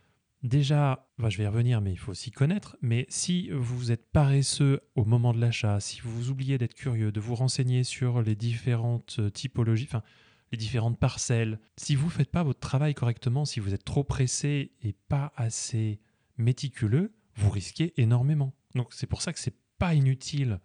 Déjà, 0.43 1.09
je 1.17 1.37
vais 1.37 1.45
y 1.45 1.47
revenir, 1.47 1.81
mais 1.81 1.91
il 1.91 1.97
faut 1.97 2.13
s'y 2.13 2.29
connaître. 2.29 2.77
Mais 2.81 3.07
si 3.09 3.49
vous 3.49 3.91
êtes 3.91 4.11
paresseux 4.11 4.81
au 4.95 5.03
moment 5.03 5.33
de 5.33 5.41
l'achat, 5.41 5.79
si 5.79 5.99
vous 6.01 6.29
oubliez 6.29 6.59
d'être 6.59 6.75
curieux, 6.75 7.11
de 7.11 7.19
vous 7.19 7.33
renseigner 7.33 7.83
sur 7.83 8.21
les 8.21 8.35
différentes 8.35 9.19
typologies, 9.33 9.87
enfin 9.89 10.03
les 10.51 10.57
différentes 10.57 10.97
parcelles, 10.97 11.59
si 11.75 11.95
vous 11.95 12.05
ne 12.05 12.11
faites 12.11 12.31
pas 12.31 12.43
votre 12.43 12.59
travail 12.59 12.93
correctement, 12.93 13.45
si 13.45 13.59
vous 13.59 13.73
êtes 13.73 13.83
trop 13.83 14.03
pressé 14.03 14.71
et 14.81 14.93
pas 14.93 15.33
assez 15.35 15.99
méticuleux, 16.37 17.13
vous 17.35 17.49
risquez 17.49 17.93
énormément. 18.01 18.53
Donc 18.75 18.93
c'est 18.93 19.07
pour 19.07 19.21
ça 19.21 19.33
que 19.33 19.39
c'est 19.39 19.57
pas 19.77 19.93
inutile 19.93 20.59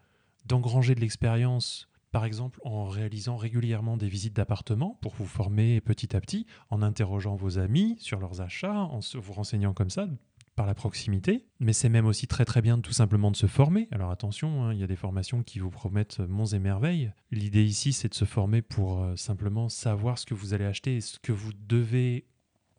d'engranger 0.46 0.94
de 0.94 1.00
l'expérience, 1.00 1.88
par 2.10 2.24
exemple 2.24 2.60
en 2.64 2.84
réalisant 2.86 3.36
régulièrement 3.36 3.96
des 3.96 4.08
visites 4.08 4.34
d'appartements 4.34 4.98
pour 5.00 5.14
vous 5.14 5.26
former 5.26 5.80
petit 5.80 6.14
à 6.16 6.20
petit, 6.20 6.46
en 6.70 6.82
interrogeant 6.82 7.36
vos 7.36 7.58
amis 7.58 7.96
sur 7.98 8.20
leurs 8.20 8.40
achats, 8.40 8.74
en 8.74 9.00
vous 9.14 9.32
renseignant 9.32 9.74
comme 9.74 9.90
ça 9.90 10.06
par 10.54 10.66
la 10.66 10.74
proximité, 10.74 11.46
mais 11.60 11.72
c'est 11.72 11.88
même 11.88 12.06
aussi 12.06 12.26
très 12.26 12.44
très 12.44 12.60
bien 12.60 12.78
tout 12.80 12.92
simplement 12.92 13.30
de 13.30 13.36
se 13.36 13.46
former. 13.46 13.88
Alors 13.90 14.10
attention, 14.10 14.64
hein, 14.64 14.74
il 14.74 14.80
y 14.80 14.82
a 14.82 14.86
des 14.86 14.96
formations 14.96 15.42
qui 15.42 15.58
vous 15.58 15.70
promettent 15.70 16.20
monts 16.20 16.46
et 16.46 16.58
merveilles. 16.58 17.12
L'idée 17.30 17.64
ici, 17.64 17.92
c'est 17.92 18.08
de 18.08 18.14
se 18.14 18.24
former 18.24 18.62
pour 18.62 19.02
euh, 19.02 19.16
simplement 19.16 19.68
savoir 19.68 20.18
ce 20.18 20.26
que 20.26 20.34
vous 20.34 20.54
allez 20.54 20.64
acheter 20.64 20.96
et 20.96 21.00
ce 21.00 21.18
que 21.18 21.32
vous 21.32 21.52
devez, 21.52 22.26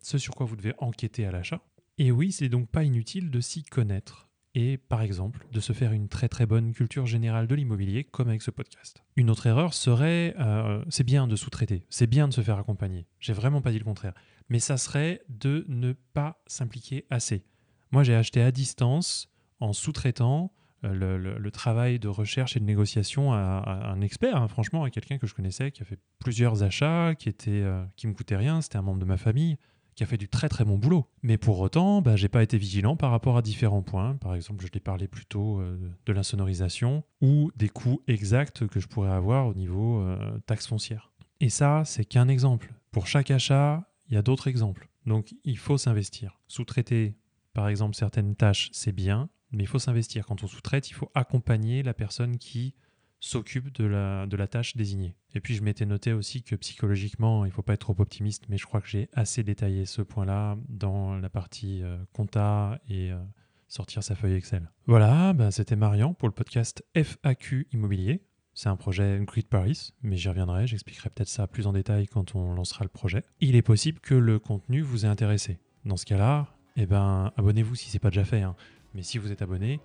ce 0.00 0.18
sur 0.18 0.34
quoi 0.34 0.46
vous 0.46 0.56
devez 0.56 0.74
enquêter 0.78 1.26
à 1.26 1.32
l'achat. 1.32 1.60
Et 1.98 2.10
oui, 2.10 2.32
c'est 2.32 2.48
donc 2.48 2.68
pas 2.68 2.84
inutile 2.84 3.30
de 3.30 3.40
s'y 3.40 3.62
connaître 3.62 4.28
et 4.54 4.78
par 4.78 5.02
exemple 5.02 5.46
de 5.52 5.60
se 5.60 5.72
faire 5.72 5.92
une 5.92 6.08
très 6.08 6.28
très 6.28 6.46
bonne 6.46 6.72
culture 6.72 7.06
générale 7.06 7.46
de 7.46 7.54
l'immobilier 7.54 8.04
comme 8.04 8.28
avec 8.28 8.42
ce 8.42 8.50
podcast. 8.50 9.02
Une 9.16 9.30
autre 9.30 9.46
erreur 9.46 9.74
serait, 9.74 10.34
euh, 10.38 10.84
c'est 10.88 11.04
bien 11.04 11.26
de 11.26 11.36
sous-traiter, 11.36 11.84
c'est 11.90 12.06
bien 12.06 12.28
de 12.28 12.32
se 12.32 12.40
faire 12.40 12.58
accompagner, 12.58 13.06
j'ai 13.18 13.32
vraiment 13.32 13.62
pas 13.62 13.72
dit 13.72 13.78
le 13.78 13.84
contraire, 13.84 14.14
mais 14.48 14.60
ça 14.60 14.76
serait 14.76 15.22
de 15.28 15.64
ne 15.68 15.92
pas 15.92 16.42
s'impliquer 16.46 17.06
assez. 17.10 17.44
Moi 17.94 18.02
j'ai 18.02 18.16
acheté 18.16 18.42
à 18.42 18.50
distance 18.50 19.28
en 19.60 19.72
sous-traitant 19.72 20.52
euh, 20.82 21.36
le, 21.38 21.50
travail 21.52 22.00
de 22.00 22.08
recherche 22.08 22.56
et 22.56 22.58
de 22.58 22.64
négociation 22.64 23.32
à, 23.32 23.38
un 23.86 24.00
expert, 24.00 24.34
hein, 24.34 24.48
franchement 24.48 24.82
à 24.82 24.90
quelqu'un 24.90 25.16
que 25.16 25.28
je 25.28 25.34
connaissais 25.34 25.70
qui 25.70 25.80
a 25.82 25.84
fait 25.84 26.00
plusieurs 26.18 26.64
achats, 26.64 27.14
qui, 27.16 27.28
était, 27.28 27.52
euh, 27.52 27.84
qui 27.94 28.08
me 28.08 28.12
coûtait 28.12 28.34
rien, 28.34 28.60
c'était 28.62 28.78
un 28.78 28.82
membre 28.82 28.98
de 28.98 29.04
ma 29.04 29.16
famille, 29.16 29.58
qui 29.94 30.02
a 30.02 30.06
fait 30.06 30.16
du 30.16 30.28
très 30.28 30.48
très 30.48 30.64
bon 30.64 30.76
boulot. 30.76 31.06
Mais 31.22 31.38
pour 31.38 31.60
autant, 31.60 32.02
bah, 32.02 32.16
j'ai 32.16 32.26
pas 32.26 32.42
été 32.42 32.58
vigilant 32.58 32.96
par 32.96 33.12
rapport 33.12 33.36
à 33.36 33.42
différents 33.42 33.82
points. 33.82 34.16
Par 34.16 34.34
exemple, 34.34 34.66
je 34.66 34.72
l'ai 34.72 34.80
parlé 34.80 35.06
plutôt 35.06 35.60
euh, 35.60 35.78
de 36.04 36.12
l'insonorisation 36.12 37.04
ou 37.20 37.52
des 37.54 37.68
coûts 37.68 38.02
exacts 38.08 38.66
que 38.66 38.80
je 38.80 38.88
pourrais 38.88 39.12
avoir 39.12 39.46
au 39.46 39.54
niveau 39.54 40.00
euh, 40.00 40.18
taxe 40.46 40.66
foncière. 40.66 41.12
Et 41.38 41.48
ça, 41.48 41.84
c'est 41.84 42.04
qu'un 42.04 42.26
exemple. 42.26 42.74
Pour 42.90 43.06
chaque 43.06 43.30
achat, 43.30 43.88
il 44.08 44.14
y 44.14 44.16
a 44.16 44.22
d'autres 44.22 44.48
exemples. 44.48 44.88
Donc 45.06 45.32
il 45.44 45.58
faut 45.58 45.78
s'investir. 45.78 46.40
Sous-traiter, 46.48 47.14
par 47.54 47.68
exemple, 47.68 47.94
certaines 47.94 48.34
tâches, 48.34 48.68
c'est 48.72 48.92
bien, 48.92 49.30
mais 49.52 49.62
il 49.62 49.66
faut 49.66 49.78
s'investir. 49.78 50.26
Quand 50.26 50.42
on 50.42 50.46
sous-traite, 50.46 50.90
il 50.90 50.94
faut 50.94 51.10
accompagner 51.14 51.82
la 51.82 51.94
personne 51.94 52.36
qui 52.36 52.74
s'occupe 53.20 53.72
de 53.72 53.84
la, 53.84 54.46
tâche 54.46 54.76
désignée. 54.76 55.16
Et 55.34 55.40
puis 55.40 55.54
je 55.54 55.62
m'étais 55.62 55.86
noté 55.86 56.12
aussi 56.12 56.42
que 56.42 56.56
psychologiquement, 56.56 57.44
il 57.44 57.48
ne 57.48 57.52
faut 57.54 57.62
pas 57.62 57.72
être 57.72 57.80
trop 57.80 57.94
optimiste, 57.98 58.44
mais 58.48 58.58
je 58.58 58.66
crois 58.66 58.82
que 58.82 58.88
j'ai 58.88 59.08
assez 59.14 59.42
détaillé 59.42 59.86
ce 59.86 60.02
point-là 60.02 60.58
dans 60.68 61.16
la 61.16 61.30
partie 61.30 61.82
euh, 61.82 61.96
compta 62.12 62.80
et 62.88 63.12
euh, 63.12 63.18
sortir 63.66 64.02
sa 64.02 64.14
feuille 64.14 64.34
Excel. 64.34 64.70
Voilà, 64.86 65.32
ben, 65.32 65.50
c'était 65.50 65.76
Marian 65.76 66.12
pour 66.12 66.28
le 66.28 66.34
podcast 66.34 66.84
FAQ 66.94 67.68
Immobilier. 67.72 68.22
C'est 68.52 68.68
un 68.68 68.76
projet 68.76 69.20
Grid 69.22 69.48
Paris, 69.48 69.94
mais 70.02 70.16
j'y 70.16 70.28
reviendrai, 70.28 70.66
j'expliquerai 70.66 71.10
peut-être 71.10 71.28
ça 71.28 71.46
plus 71.46 71.66
en 71.66 71.72
détail 71.72 72.06
quand 72.06 72.34
on 72.36 72.52
lancera 72.52 72.84
le 72.84 72.90
projet. 72.90 73.22
Il 73.40 73.56
est 73.56 73.62
possible 73.62 74.00
que 74.00 74.14
le 74.14 74.38
contenu 74.38 74.82
vous 74.82 75.06
ait 75.06 75.08
intéressé. 75.08 75.58
Dans 75.84 75.96
ce 75.96 76.06
cas-là, 76.06 76.54
eh 76.76 76.86
ben, 76.86 77.32
abonnez-vous 77.36 77.74
si 77.74 77.88
ce 77.88 77.94
n'est 77.94 78.00
pas 78.00 78.10
déjà 78.10 78.24
fait. 78.24 78.42
Hein. 78.42 78.56
Mais 78.94 79.02
si 79.02 79.18
vous 79.18 79.32
êtes 79.32 79.42
abonné, 79.42 79.80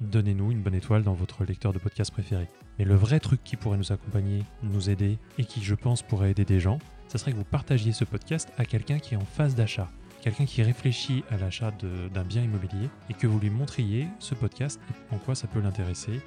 donnez-nous 0.00 0.52
une 0.52 0.62
bonne 0.62 0.74
étoile 0.74 1.02
dans 1.02 1.14
votre 1.14 1.44
lecteur 1.44 1.72
de 1.72 1.78
podcast 1.78 2.10
préféré. 2.10 2.48
Mais 2.78 2.84
le 2.84 2.94
vrai 2.94 3.20
truc 3.20 3.42
qui 3.42 3.56
pourrait 3.56 3.78
nous 3.78 3.92
accompagner, 3.92 4.44
nous 4.62 4.90
aider 4.90 5.18
et 5.38 5.44
qui, 5.44 5.62
je 5.62 5.74
pense, 5.74 6.02
pourrait 6.02 6.30
aider 6.30 6.44
des 6.44 6.60
gens, 6.60 6.78
ça 7.08 7.18
serait 7.18 7.32
que 7.32 7.36
vous 7.36 7.44
partagiez 7.44 7.92
ce 7.92 8.04
podcast 8.04 8.52
à 8.58 8.64
quelqu'un 8.64 8.98
qui 8.98 9.14
est 9.14 9.16
en 9.16 9.24
phase 9.24 9.54
d'achat, 9.54 9.90
quelqu'un 10.20 10.44
qui 10.44 10.62
réfléchit 10.62 11.24
à 11.30 11.38
l'achat 11.38 11.72
d'un 12.12 12.24
bien 12.24 12.42
immobilier 12.42 12.88
et 13.10 13.14
que 13.14 13.26
vous 13.26 13.40
lui 13.40 13.50
montriez 13.50 14.06
ce 14.18 14.34
podcast 14.34 14.80
en 15.10 15.18
quoi 15.18 15.34
ça 15.34 15.48
peut 15.48 15.60
l'intéresser 15.60 16.20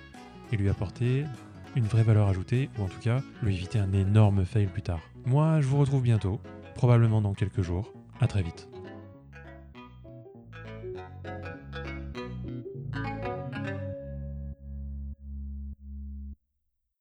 et 0.52 0.58
lui 0.58 0.70
apporter 0.70 1.24
une 1.76 1.86
vraie 1.86 2.04
valeur 2.04 2.28
ajoutée 2.28 2.70
ou 2.78 2.84
en 2.84 2.88
tout 2.88 3.00
cas 3.00 3.22
lui 3.42 3.56
éviter 3.56 3.80
un 3.80 3.94
énorme 3.94 4.44
fail 4.44 4.68
plus 4.68 4.82
tard. 4.82 5.00
Moi, 5.26 5.62
je 5.62 5.68
vous 5.68 5.78
retrouve 5.78 6.02
bientôt, 6.02 6.42
probablement 6.76 7.22
dans 7.22 7.34
quelques 7.34 7.62
jours. 7.62 7.94
À 8.20 8.28
très 8.28 8.44
vite. 8.44 8.71